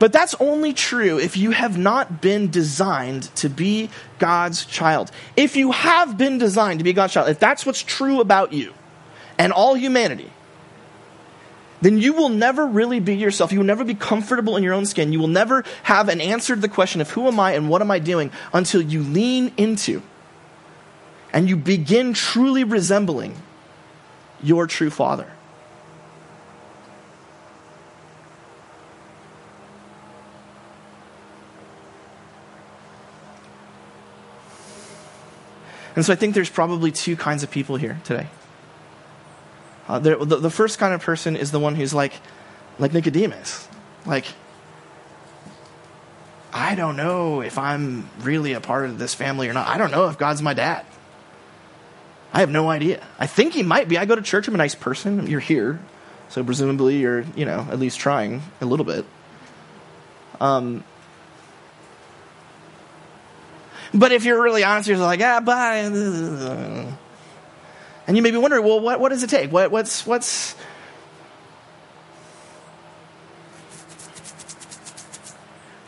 But 0.00 0.12
that's 0.14 0.34
only 0.40 0.72
true 0.72 1.18
if 1.18 1.36
you 1.36 1.50
have 1.50 1.76
not 1.76 2.22
been 2.22 2.50
designed 2.50 3.24
to 3.36 3.50
be 3.50 3.90
God's 4.18 4.64
child. 4.64 5.10
If 5.36 5.56
you 5.56 5.72
have 5.72 6.16
been 6.16 6.38
designed 6.38 6.80
to 6.80 6.84
be 6.84 6.94
God's 6.94 7.12
child, 7.12 7.28
if 7.28 7.38
that's 7.38 7.66
what's 7.66 7.82
true 7.82 8.20
about 8.20 8.54
you 8.54 8.72
and 9.38 9.52
all 9.52 9.74
humanity, 9.74 10.32
then 11.82 11.98
you 11.98 12.14
will 12.14 12.30
never 12.30 12.66
really 12.66 12.98
be 12.98 13.14
yourself. 13.14 13.52
You 13.52 13.58
will 13.58 13.66
never 13.66 13.84
be 13.84 13.94
comfortable 13.94 14.56
in 14.56 14.62
your 14.62 14.72
own 14.72 14.86
skin. 14.86 15.12
You 15.12 15.20
will 15.20 15.28
never 15.28 15.64
have 15.82 16.08
an 16.08 16.20
answer 16.20 16.54
to 16.54 16.60
the 16.60 16.68
question 16.68 17.02
of 17.02 17.10
who 17.10 17.26
am 17.28 17.38
I 17.38 17.52
and 17.52 17.68
what 17.68 17.82
am 17.82 17.90
I 17.90 17.98
doing 17.98 18.32
until 18.54 18.80
you 18.80 19.02
lean 19.02 19.52
into 19.58 20.02
and 21.32 21.48
you 21.48 21.56
begin 21.56 22.12
truly 22.12 22.64
resembling 22.64 23.34
your 24.42 24.66
true 24.66 24.90
father. 24.90 25.30
And 35.96 36.04
so 36.04 36.12
I 36.12 36.16
think 36.16 36.34
there's 36.34 36.50
probably 36.50 36.92
two 36.92 37.16
kinds 37.16 37.42
of 37.42 37.50
people 37.50 37.76
here 37.76 38.00
today. 38.04 38.28
Uh, 39.88 39.98
the, 39.98 40.16
the 40.16 40.50
first 40.50 40.78
kind 40.78 40.94
of 40.94 41.02
person 41.02 41.36
is 41.36 41.50
the 41.50 41.58
one 41.58 41.74
who's 41.74 41.92
like, 41.92 42.12
like 42.78 42.94
Nicodemus. 42.94 43.68
Like, 44.06 44.24
I 46.52 46.74
don't 46.74 46.96
know 46.96 47.42
if 47.42 47.58
I'm 47.58 48.08
really 48.20 48.52
a 48.52 48.60
part 48.60 48.84
of 48.86 48.98
this 48.98 49.14
family 49.14 49.48
or 49.48 49.52
not. 49.52 49.66
I 49.68 49.78
don't 49.78 49.90
know 49.90 50.08
if 50.08 50.16
God's 50.16 50.42
my 50.42 50.54
dad. 50.54 50.86
I 52.32 52.40
have 52.40 52.50
no 52.50 52.70
idea. 52.70 53.04
I 53.18 53.26
think 53.26 53.54
he 53.54 53.62
might 53.62 53.88
be. 53.88 53.98
I 53.98 54.04
go 54.04 54.14
to 54.14 54.22
church. 54.22 54.46
I'm 54.46 54.54
a 54.54 54.58
nice 54.58 54.74
person. 54.74 55.26
You're 55.26 55.40
here. 55.40 55.80
So 56.28 56.44
presumably 56.44 56.98
you're, 56.98 57.24
you 57.34 57.44
know, 57.44 57.66
at 57.70 57.78
least 57.80 57.98
trying 57.98 58.42
a 58.60 58.66
little 58.66 58.86
bit. 58.86 59.04
Um, 60.40 60.84
but 63.92 64.12
if 64.12 64.24
you're 64.24 64.40
really 64.40 64.62
honest, 64.62 64.88
you're 64.88 64.98
like, 64.98 65.20
ah, 65.20 65.40
bye. 65.40 66.96
And 68.06 68.16
you 68.16 68.22
may 68.22 68.30
be 68.30 68.36
wondering, 68.36 68.64
well, 68.64 68.80
what, 68.80 69.00
what 69.00 69.08
does 69.08 69.22
it 69.22 69.30
take? 69.30 69.50
What, 69.50 69.70
what's, 69.70 70.06
what's, 70.06 70.54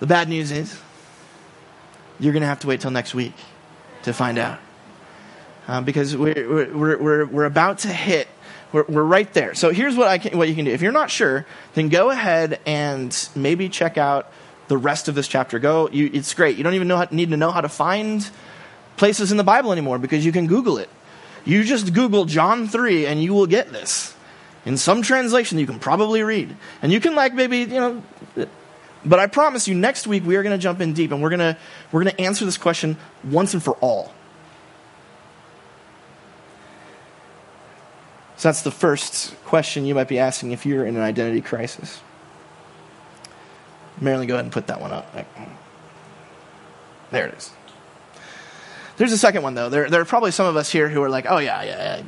the 0.00 0.06
bad 0.06 0.28
news 0.28 0.50
is 0.50 0.76
you're 2.18 2.32
going 2.32 2.42
to 2.42 2.48
have 2.48 2.60
to 2.60 2.66
wait 2.66 2.80
till 2.80 2.90
next 2.90 3.14
week 3.14 3.34
to 4.02 4.12
find 4.12 4.38
out. 4.38 4.58
Uh, 5.72 5.80
because 5.80 6.14
we're, 6.14 6.70
we're, 6.76 6.98
we're, 6.98 7.24
we're 7.24 7.44
about 7.46 7.78
to 7.78 7.88
hit 7.88 8.28
we're, 8.72 8.84
we're 8.90 9.02
right 9.02 9.32
there. 9.32 9.54
So 9.54 9.70
here's 9.70 9.96
what 9.96 10.06
I 10.06 10.18
can, 10.18 10.36
what 10.36 10.50
you 10.50 10.54
can 10.54 10.66
do. 10.66 10.70
If 10.70 10.82
you're 10.82 10.92
not 10.92 11.10
sure, 11.10 11.46
then 11.72 11.88
go 11.88 12.10
ahead 12.10 12.60
and 12.66 13.28
maybe 13.34 13.70
check 13.70 13.96
out 13.96 14.30
the 14.68 14.76
rest 14.76 15.08
of 15.08 15.14
this 15.14 15.26
chapter. 15.28 15.58
Go, 15.58 15.88
you, 15.88 16.10
it's 16.12 16.34
great. 16.34 16.58
You 16.58 16.62
don't 16.62 16.74
even 16.74 16.88
know 16.88 16.98
how, 16.98 17.08
need 17.10 17.30
to 17.30 17.38
know 17.38 17.50
how 17.50 17.62
to 17.62 17.70
find 17.70 18.28
places 18.98 19.30
in 19.30 19.38
the 19.38 19.44
Bible 19.44 19.72
anymore 19.72 19.98
because 19.98 20.26
you 20.26 20.30
can 20.30 20.46
Google 20.46 20.76
it. 20.76 20.90
You 21.46 21.64
just 21.64 21.94
Google 21.94 22.26
John 22.26 22.68
3 22.68 23.06
and 23.06 23.22
you 23.22 23.32
will 23.32 23.46
get 23.46 23.72
this. 23.72 24.14
In 24.66 24.76
some 24.76 25.00
translation, 25.00 25.58
you 25.58 25.66
can 25.66 25.78
probably 25.78 26.22
read. 26.22 26.54
And 26.82 26.92
you 26.92 27.00
can, 27.00 27.14
like, 27.14 27.32
maybe, 27.32 27.60
you 27.60 27.66
know. 27.66 28.02
But 29.06 29.20
I 29.20 29.26
promise 29.26 29.66
you, 29.66 29.74
next 29.74 30.06
week 30.06 30.26
we 30.26 30.36
are 30.36 30.42
going 30.42 30.54
to 30.54 30.62
jump 30.62 30.82
in 30.82 30.92
deep 30.92 31.12
and 31.12 31.22
we're 31.22 31.30
going 31.30 31.54
to 31.54 31.56
we're 31.92 32.04
going 32.04 32.14
to 32.14 32.20
answer 32.20 32.44
this 32.44 32.58
question 32.58 32.98
once 33.24 33.54
and 33.54 33.62
for 33.62 33.72
all. 33.76 34.12
So 38.42 38.48
that's 38.48 38.62
the 38.62 38.72
first 38.72 39.36
question 39.44 39.86
you 39.86 39.94
might 39.94 40.08
be 40.08 40.18
asking 40.18 40.50
if 40.50 40.66
you're 40.66 40.84
in 40.84 40.96
an 40.96 41.02
identity 41.02 41.42
crisis. 41.42 42.00
Marilyn, 44.00 44.26
go 44.26 44.34
ahead 44.34 44.46
and 44.46 44.52
put 44.52 44.66
that 44.66 44.80
one 44.80 44.90
up. 44.90 45.14
There 47.12 47.28
it 47.28 47.34
is. 47.34 47.52
There's 48.96 49.12
a 49.12 49.16
second 49.16 49.44
one, 49.44 49.54
though. 49.54 49.68
There, 49.68 49.88
there 49.88 50.00
are 50.00 50.04
probably 50.04 50.32
some 50.32 50.46
of 50.46 50.56
us 50.56 50.72
here 50.72 50.88
who 50.88 51.00
are 51.04 51.08
like, 51.08 51.26
oh, 51.28 51.38
yeah, 51.38 51.62
yeah, 51.62 51.98
yeah 51.98 52.02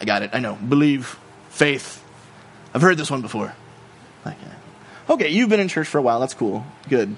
I 0.00 0.04
got 0.04 0.22
it. 0.22 0.30
I 0.32 0.40
know. 0.40 0.56
Believe, 0.56 1.20
faith. 1.50 2.02
I've 2.74 2.82
heard 2.82 2.96
this 2.96 3.08
one 3.08 3.22
before. 3.22 3.54
Like, 4.24 4.38
okay, 5.08 5.28
you've 5.28 5.50
been 5.50 5.60
in 5.60 5.68
church 5.68 5.86
for 5.86 5.98
a 5.98 6.02
while. 6.02 6.18
That's 6.18 6.34
cool. 6.34 6.66
Good. 6.88 7.14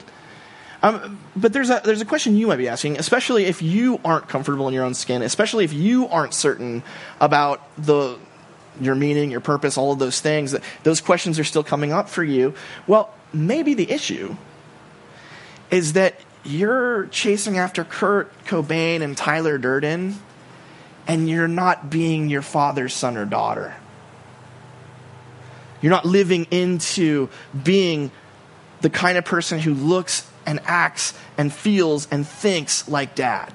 Um, 0.82 1.18
but 1.34 1.54
there's 1.54 1.70
a, 1.70 1.80
there's 1.82 2.02
a 2.02 2.04
question 2.04 2.36
you 2.36 2.48
might 2.48 2.56
be 2.56 2.68
asking, 2.68 2.98
especially 2.98 3.46
if 3.46 3.62
you 3.62 3.98
aren't 4.04 4.28
comfortable 4.28 4.68
in 4.68 4.74
your 4.74 4.84
own 4.84 4.92
skin, 4.92 5.22
especially 5.22 5.64
if 5.64 5.72
you 5.72 6.06
aren't 6.08 6.34
certain 6.34 6.82
about 7.18 7.62
the, 7.78 8.18
your 8.80 8.94
meaning, 8.94 9.30
your 9.30 9.40
purpose, 9.40 9.76
all 9.76 9.92
of 9.92 9.98
those 9.98 10.20
things. 10.20 10.54
Those 10.82 11.00
questions 11.00 11.38
are 11.38 11.44
still 11.44 11.64
coming 11.64 11.92
up 11.92 12.08
for 12.08 12.24
you. 12.24 12.54
Well, 12.86 13.12
maybe 13.32 13.74
the 13.74 13.90
issue 13.90 14.36
is 15.70 15.94
that 15.94 16.14
you're 16.44 17.06
chasing 17.06 17.58
after 17.58 17.84
Kurt 17.84 18.32
Cobain 18.44 19.02
and 19.02 19.16
Tyler 19.16 19.58
Durden, 19.58 20.16
and 21.06 21.28
you're 21.28 21.48
not 21.48 21.90
being 21.90 22.28
your 22.28 22.42
father's 22.42 22.94
son 22.94 23.16
or 23.16 23.24
daughter. 23.24 23.74
You're 25.80 25.90
not 25.90 26.04
living 26.04 26.46
into 26.50 27.28
being 27.62 28.10
the 28.80 28.90
kind 28.90 29.18
of 29.18 29.24
person 29.24 29.58
who 29.58 29.74
looks 29.74 30.28
and 30.46 30.60
acts 30.64 31.14
and 31.36 31.52
feels 31.52 32.08
and 32.10 32.26
thinks 32.26 32.88
like 32.88 33.14
dad. 33.14 33.52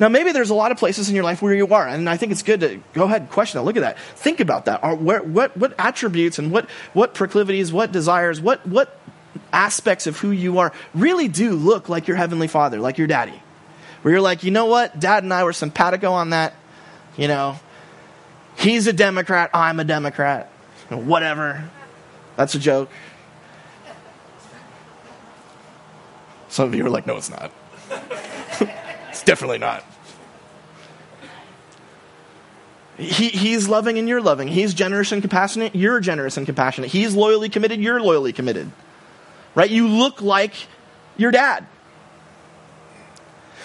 Now, 0.00 0.08
maybe 0.08 0.32
there's 0.32 0.50
a 0.50 0.54
lot 0.54 0.72
of 0.72 0.78
places 0.78 1.08
in 1.08 1.14
your 1.14 1.24
life 1.24 1.42
where 1.42 1.54
you 1.54 1.66
are, 1.68 1.86
and 1.86 2.08
I 2.08 2.16
think 2.16 2.32
it's 2.32 2.42
good 2.42 2.60
to 2.60 2.80
go 2.92 3.04
ahead 3.04 3.22
and 3.22 3.30
question 3.30 3.58
that. 3.58 3.64
Look 3.64 3.76
at 3.76 3.80
that. 3.80 3.98
Think 3.98 4.40
about 4.40 4.64
that. 4.64 4.82
Are, 4.82 4.94
where, 4.94 5.22
what, 5.22 5.56
what 5.56 5.74
attributes 5.78 6.38
and 6.38 6.50
what, 6.50 6.68
what 6.92 7.14
proclivities, 7.14 7.72
what 7.72 7.92
desires, 7.92 8.40
what, 8.40 8.66
what 8.66 8.98
aspects 9.52 10.06
of 10.06 10.18
who 10.18 10.30
you 10.30 10.58
are 10.58 10.72
really 10.94 11.28
do 11.28 11.52
look 11.52 11.88
like 11.88 12.08
your 12.08 12.16
Heavenly 12.16 12.48
Father, 12.48 12.78
like 12.78 12.98
your 12.98 13.06
daddy? 13.06 13.40
Where 14.02 14.12
you're 14.12 14.20
like, 14.20 14.42
you 14.42 14.50
know 14.50 14.66
what? 14.66 14.98
Dad 14.98 15.22
and 15.22 15.32
I 15.32 15.44
were 15.44 15.52
simpatico 15.52 16.12
on 16.12 16.30
that. 16.30 16.54
You 17.16 17.28
know, 17.28 17.58
he's 18.56 18.86
a 18.86 18.92
Democrat, 18.92 19.50
I'm 19.54 19.80
a 19.80 19.84
Democrat. 19.84 20.50
Whatever. 20.90 21.70
That's 22.36 22.54
a 22.54 22.58
joke. 22.58 22.90
Some 26.48 26.68
of 26.68 26.74
you 26.74 26.84
are 26.86 26.90
like, 26.90 27.06
no, 27.06 27.16
it's 27.16 27.30
not. 27.30 27.50
Definitely 29.24 29.58
not. 29.58 29.84
He, 32.96 33.28
he's 33.28 33.68
loving 33.68 33.98
and 33.98 34.08
you're 34.08 34.20
loving. 34.20 34.46
He's 34.46 34.72
generous 34.72 35.10
and 35.10 35.20
compassionate. 35.20 35.74
You're 35.74 35.98
generous 36.00 36.36
and 36.36 36.46
compassionate. 36.46 36.90
He's 36.90 37.14
loyally 37.14 37.48
committed. 37.48 37.80
You're 37.80 38.00
loyally 38.00 38.32
committed. 38.32 38.70
Right? 39.54 39.70
You 39.70 39.88
look 39.88 40.22
like 40.22 40.54
your 41.16 41.30
dad. 41.30 41.66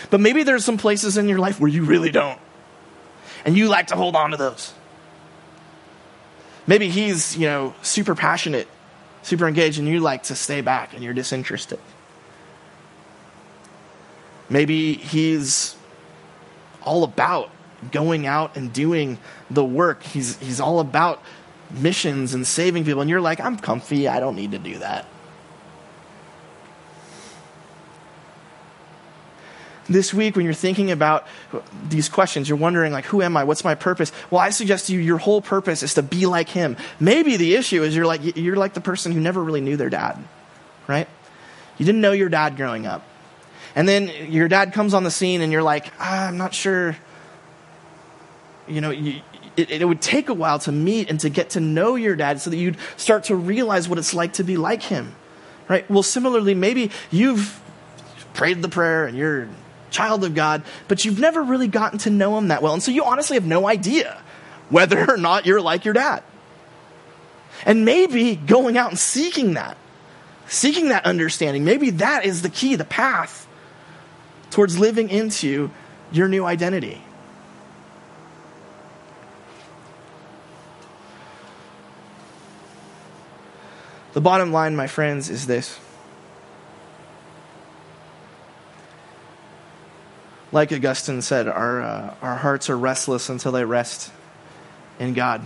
But 0.09 0.19
maybe 0.19 0.43
there's 0.43 0.65
some 0.65 0.77
places 0.77 1.17
in 1.17 1.29
your 1.29 1.39
life 1.39 1.59
where 1.59 1.69
you 1.69 1.83
really 1.83 2.11
don't. 2.11 2.39
And 3.45 3.55
you 3.55 3.67
like 3.67 3.87
to 3.87 3.95
hold 3.95 4.15
on 4.15 4.31
to 4.31 4.37
those. 4.37 4.73
Maybe 6.65 6.89
he's, 6.89 7.37
you 7.37 7.47
know, 7.47 7.73
super 7.81 8.15
passionate, 8.15 8.67
super 9.21 9.47
engaged, 9.47 9.79
and 9.79 9.87
you 9.87 9.99
like 9.99 10.23
to 10.23 10.35
stay 10.35 10.61
back 10.61 10.93
and 10.93 11.03
you're 11.03 11.13
disinterested. 11.13 11.79
Maybe 14.49 14.93
he's 14.93 15.75
all 16.81 17.03
about 17.03 17.51
going 17.91 18.25
out 18.25 18.57
and 18.57 18.73
doing 18.73 19.19
the 19.49 19.63
work. 19.63 20.03
He's, 20.03 20.37
he's 20.37 20.59
all 20.59 20.79
about 20.79 21.21
missions 21.71 22.33
and 22.33 22.45
saving 22.45 22.83
people. 22.85 23.01
And 23.01 23.09
you're 23.09 23.21
like, 23.21 23.39
I'm 23.39 23.57
comfy. 23.57 24.07
I 24.07 24.19
don't 24.19 24.35
need 24.35 24.51
to 24.51 24.59
do 24.59 24.79
that. 24.79 25.05
This 29.87 30.13
week, 30.13 30.35
when 30.35 30.45
you're 30.45 30.53
thinking 30.53 30.91
about 30.91 31.27
these 31.87 32.09
questions, 32.09 32.47
you're 32.47 32.59
wondering, 32.59 32.93
like, 32.93 33.05
who 33.05 33.23
am 33.23 33.35
I? 33.35 33.43
What's 33.43 33.63
my 33.63 33.73
purpose? 33.73 34.11
Well, 34.29 34.39
I 34.39 34.51
suggest 34.51 34.85
to 34.87 34.93
you 34.93 34.99
your 34.99 35.17
whole 35.17 35.41
purpose 35.41 35.81
is 35.81 35.95
to 35.95 36.03
be 36.03 36.27
like 36.27 36.47
him. 36.47 36.77
Maybe 36.99 37.37
the 37.37 37.55
issue 37.55 37.81
is 37.81 37.95
you're 37.95 38.05
like, 38.05 38.37
you're 38.37 38.55
like 38.55 38.75
the 38.75 38.81
person 38.81 39.11
who 39.11 39.19
never 39.19 39.43
really 39.43 39.61
knew 39.61 39.77
their 39.77 39.89
dad, 39.89 40.23
right? 40.87 41.07
You 41.79 41.87
didn't 41.87 42.01
know 42.01 42.11
your 42.11 42.29
dad 42.29 42.55
growing 42.55 42.85
up. 42.85 43.03
And 43.75 43.87
then 43.87 44.31
your 44.31 44.47
dad 44.47 44.73
comes 44.73 44.93
on 44.93 45.03
the 45.03 45.11
scene 45.11 45.41
and 45.41 45.51
you're 45.51 45.63
like, 45.63 45.91
ah, 45.99 46.27
I'm 46.27 46.37
not 46.37 46.53
sure. 46.53 46.97
You 48.67 48.81
know, 48.81 48.89
you, 48.89 49.21
it, 49.57 49.69
it 49.71 49.85
would 49.85 50.01
take 50.01 50.29
a 50.29 50.33
while 50.33 50.59
to 50.59 50.71
meet 50.71 51.09
and 51.09 51.19
to 51.21 51.29
get 51.29 51.51
to 51.51 51.59
know 51.59 51.95
your 51.95 52.15
dad 52.15 52.41
so 52.41 52.49
that 52.49 52.57
you'd 52.57 52.77
start 52.97 53.25
to 53.25 53.35
realize 53.35 53.89
what 53.89 53.99
it's 53.99 54.13
like 54.13 54.33
to 54.33 54.43
be 54.43 54.57
like 54.57 54.83
him. 54.83 55.15
Right? 55.67 55.89
Well, 55.89 56.03
similarly, 56.03 56.55
maybe 56.55 56.91
you've 57.11 57.59
prayed 58.33 58.61
the 58.61 58.69
prayer 58.69 59.05
and 59.05 59.17
you're 59.17 59.47
child 59.91 60.23
of 60.23 60.35
God, 60.35 60.63
but 60.87 61.03
you've 61.03 61.19
never 61.19 61.41
really 61.41 61.67
gotten 61.67 61.99
to 61.99 62.09
know 62.09 62.37
him 62.37 62.49
that 62.49 62.61
well. 62.61 62.73
And 62.73 62.81
so 62.81 62.91
you 62.91 63.03
honestly 63.03 63.35
have 63.35 63.45
no 63.45 63.67
idea 63.67 64.21
whether 64.69 65.09
or 65.09 65.17
not 65.17 65.45
you're 65.45 65.61
like 65.61 65.83
your 65.83 65.93
dad. 65.93 66.23
And 67.65 67.85
maybe 67.85 68.35
going 68.35 68.77
out 68.77 68.91
and 68.91 68.99
seeking 68.99 69.55
that, 69.55 69.77
seeking 70.47 70.89
that 70.89 71.05
understanding, 71.05 71.65
maybe 71.65 71.89
that 71.91 72.25
is 72.25 72.41
the 72.41 72.49
key, 72.49 72.75
the 72.75 72.85
path 72.85 73.47
towards 74.51 74.79
living 74.79 75.09
into 75.09 75.71
your 76.11 76.27
new 76.27 76.45
identity. 76.45 77.01
The 84.13 84.21
bottom 84.21 84.51
line, 84.51 84.75
my 84.75 84.87
friends, 84.87 85.29
is 85.29 85.45
this. 85.45 85.79
Like 90.51 90.71
Augustine 90.71 91.21
said, 91.21 91.47
our, 91.47 91.81
uh, 91.81 92.15
our 92.21 92.35
hearts 92.35 92.71
are 92.71 92.77
restless 92.77 93.29
until 93.29 93.51
they 93.51 93.63
rest 93.65 94.11
in 94.99 95.13
God. 95.13 95.41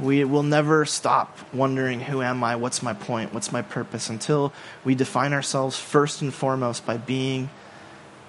We 0.00 0.24
will 0.24 0.42
never 0.42 0.84
stop 0.84 1.38
wondering 1.52 2.00
who 2.00 2.20
am 2.20 2.42
I, 2.42 2.56
what's 2.56 2.82
my 2.82 2.94
point, 2.94 3.32
what's 3.32 3.52
my 3.52 3.62
purpose, 3.62 4.10
until 4.10 4.52
we 4.84 4.94
define 4.94 5.32
ourselves 5.32 5.78
first 5.78 6.20
and 6.20 6.34
foremost 6.34 6.84
by 6.84 6.96
being 6.96 7.48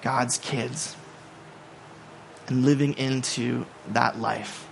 God's 0.00 0.38
kids 0.38 0.94
and 2.46 2.64
living 2.64 2.96
into 2.96 3.66
that 3.88 4.20
life. 4.20 4.68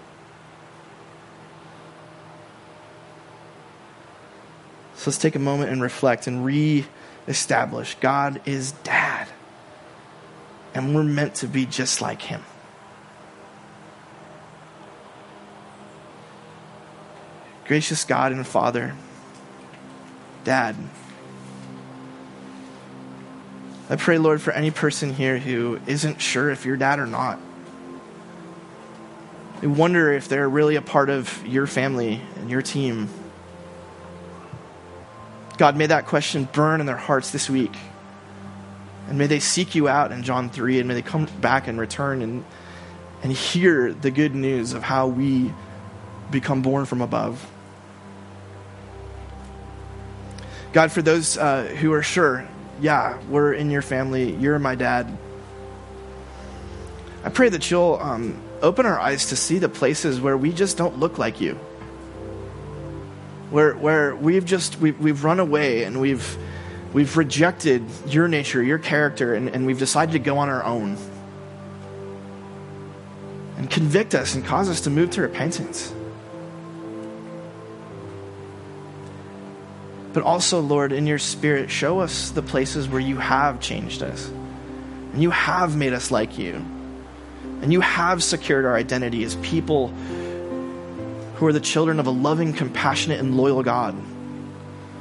So 4.94 5.10
let's 5.10 5.18
take 5.18 5.34
a 5.34 5.40
moment 5.40 5.70
and 5.70 5.82
reflect 5.82 6.26
and 6.26 6.44
re 6.44 6.86
establish 7.26 7.96
God 8.00 8.40
is 8.44 8.72
dad. 8.72 9.28
And 10.74 10.94
we're 10.94 11.02
meant 11.02 11.36
to 11.36 11.48
be 11.48 11.66
just 11.66 12.00
like 12.00 12.22
him. 12.22 12.42
Gracious 17.66 18.04
God 18.04 18.32
and 18.32 18.46
Father, 18.46 18.94
Dad, 20.44 20.76
I 23.88 23.96
pray, 23.96 24.16
Lord, 24.16 24.40
for 24.40 24.50
any 24.52 24.70
person 24.70 25.12
here 25.12 25.38
who 25.38 25.78
isn't 25.86 26.20
sure 26.20 26.50
if 26.50 26.64
you're 26.64 26.76
dad 26.76 26.98
or 26.98 27.06
not. 27.06 27.38
They 29.60 29.66
wonder 29.66 30.12
if 30.12 30.26
they're 30.26 30.48
really 30.48 30.76
a 30.76 30.82
part 30.82 31.10
of 31.10 31.46
your 31.46 31.66
family 31.66 32.20
and 32.36 32.50
your 32.50 32.62
team. 32.62 33.08
God, 35.58 35.76
may 35.76 35.86
that 35.86 36.06
question 36.06 36.48
burn 36.50 36.80
in 36.80 36.86
their 36.86 36.96
hearts 36.96 37.30
this 37.30 37.48
week. 37.48 37.74
And 39.08 39.18
may 39.18 39.26
they 39.26 39.38
seek 39.38 39.74
you 39.74 39.86
out 39.86 40.12
in 40.12 40.22
John 40.22 40.48
3, 40.48 40.80
and 40.80 40.88
may 40.88 40.94
they 40.94 41.02
come 41.02 41.26
back 41.40 41.68
and 41.68 41.78
return 41.78 42.22
and, 42.22 42.42
and 43.22 43.32
hear 43.32 43.92
the 43.92 44.10
good 44.10 44.34
news 44.34 44.72
of 44.72 44.82
how 44.82 45.08
we 45.08 45.52
become 46.30 46.62
born 46.62 46.86
from 46.86 47.02
above. 47.02 47.46
God, 50.74 50.90
for 50.90 51.02
those 51.02 51.38
uh, 51.38 51.72
who 51.80 51.92
are 51.92 52.02
sure, 52.02 52.48
yeah, 52.80 53.16
we're 53.28 53.52
in 53.52 53.70
your 53.70 53.80
family, 53.80 54.34
you're 54.34 54.58
my 54.58 54.74
dad, 54.74 55.16
I 57.22 57.28
pray 57.28 57.48
that 57.48 57.70
you'll 57.70 58.00
um, 58.02 58.42
open 58.60 58.84
our 58.84 58.98
eyes 58.98 59.26
to 59.26 59.36
see 59.36 59.60
the 59.60 59.68
places 59.68 60.20
where 60.20 60.36
we 60.36 60.52
just 60.52 60.76
don't 60.76 60.98
look 60.98 61.16
like 61.16 61.40
you. 61.40 61.54
Where, 63.50 63.74
where 63.74 64.16
we've 64.16 64.44
just 64.44 64.80
we've, 64.80 64.98
we've 64.98 65.22
run 65.22 65.38
away 65.38 65.84
and 65.84 66.00
we've 66.00 66.36
we've 66.92 67.16
rejected 67.16 67.84
your 68.08 68.26
nature 68.26 68.60
your 68.60 68.78
character 68.78 69.34
and, 69.34 69.48
and 69.48 69.66
we've 69.66 69.78
decided 69.78 70.12
to 70.12 70.18
go 70.18 70.38
on 70.38 70.48
our 70.48 70.64
own. 70.64 70.96
And 73.58 73.70
convict 73.70 74.16
us 74.16 74.34
and 74.34 74.44
cause 74.44 74.68
us 74.68 74.80
to 74.82 74.90
move 74.90 75.10
to 75.10 75.22
repentance 75.22 75.94
but 80.14 80.22
also 80.22 80.60
lord 80.60 80.92
in 80.92 81.06
your 81.06 81.18
spirit 81.18 81.70
show 81.70 82.00
us 82.00 82.30
the 82.30 82.42
places 82.42 82.88
where 82.88 83.00
you 83.00 83.18
have 83.18 83.60
changed 83.60 84.02
us 84.02 84.30
and 85.12 85.22
you 85.22 85.30
have 85.30 85.76
made 85.76 85.92
us 85.92 86.10
like 86.10 86.38
you 86.38 86.64
and 87.60 87.72
you 87.72 87.80
have 87.80 88.22
secured 88.22 88.64
our 88.64 88.74
identity 88.74 89.24
as 89.24 89.36
people 89.36 89.88
who 91.36 91.46
are 91.46 91.52
the 91.52 91.60
children 91.60 91.98
of 91.98 92.06
a 92.06 92.10
loving, 92.10 92.52
compassionate, 92.52 93.20
and 93.20 93.36
loyal 93.36 93.62
God, 93.62 93.96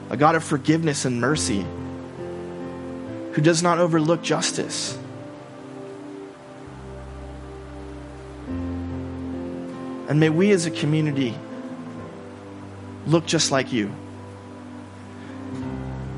a 0.10 0.18
God 0.18 0.36
of 0.36 0.44
forgiveness 0.44 1.06
and 1.06 1.22
mercy, 1.22 1.66
who 3.34 3.42
does 3.42 3.62
not 3.62 3.78
overlook 3.80 4.22
justice. 4.22 4.98
And 10.08 10.20
may 10.20 10.30
we 10.30 10.52
as 10.52 10.66
a 10.66 10.72
community 10.72 11.36
look 13.06 13.26
just 13.26 13.52
like 13.52 13.72
you. 13.72 13.94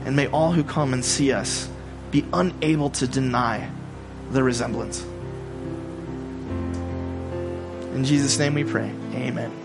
And 0.06 0.16
may 0.16 0.28
all 0.28 0.52
who 0.52 0.64
come 0.64 0.94
and 0.94 1.04
see 1.04 1.32
us 1.32 1.68
be 2.12 2.24
unable 2.32 2.92
to 2.92 3.08
deny 3.08 3.70
the 4.32 4.44
resemblance. 4.44 5.04
In 7.94 8.04
Jesus' 8.06 8.38
name 8.38 8.54
we 8.54 8.64
pray. 8.64 8.92
Amen. 9.14 9.65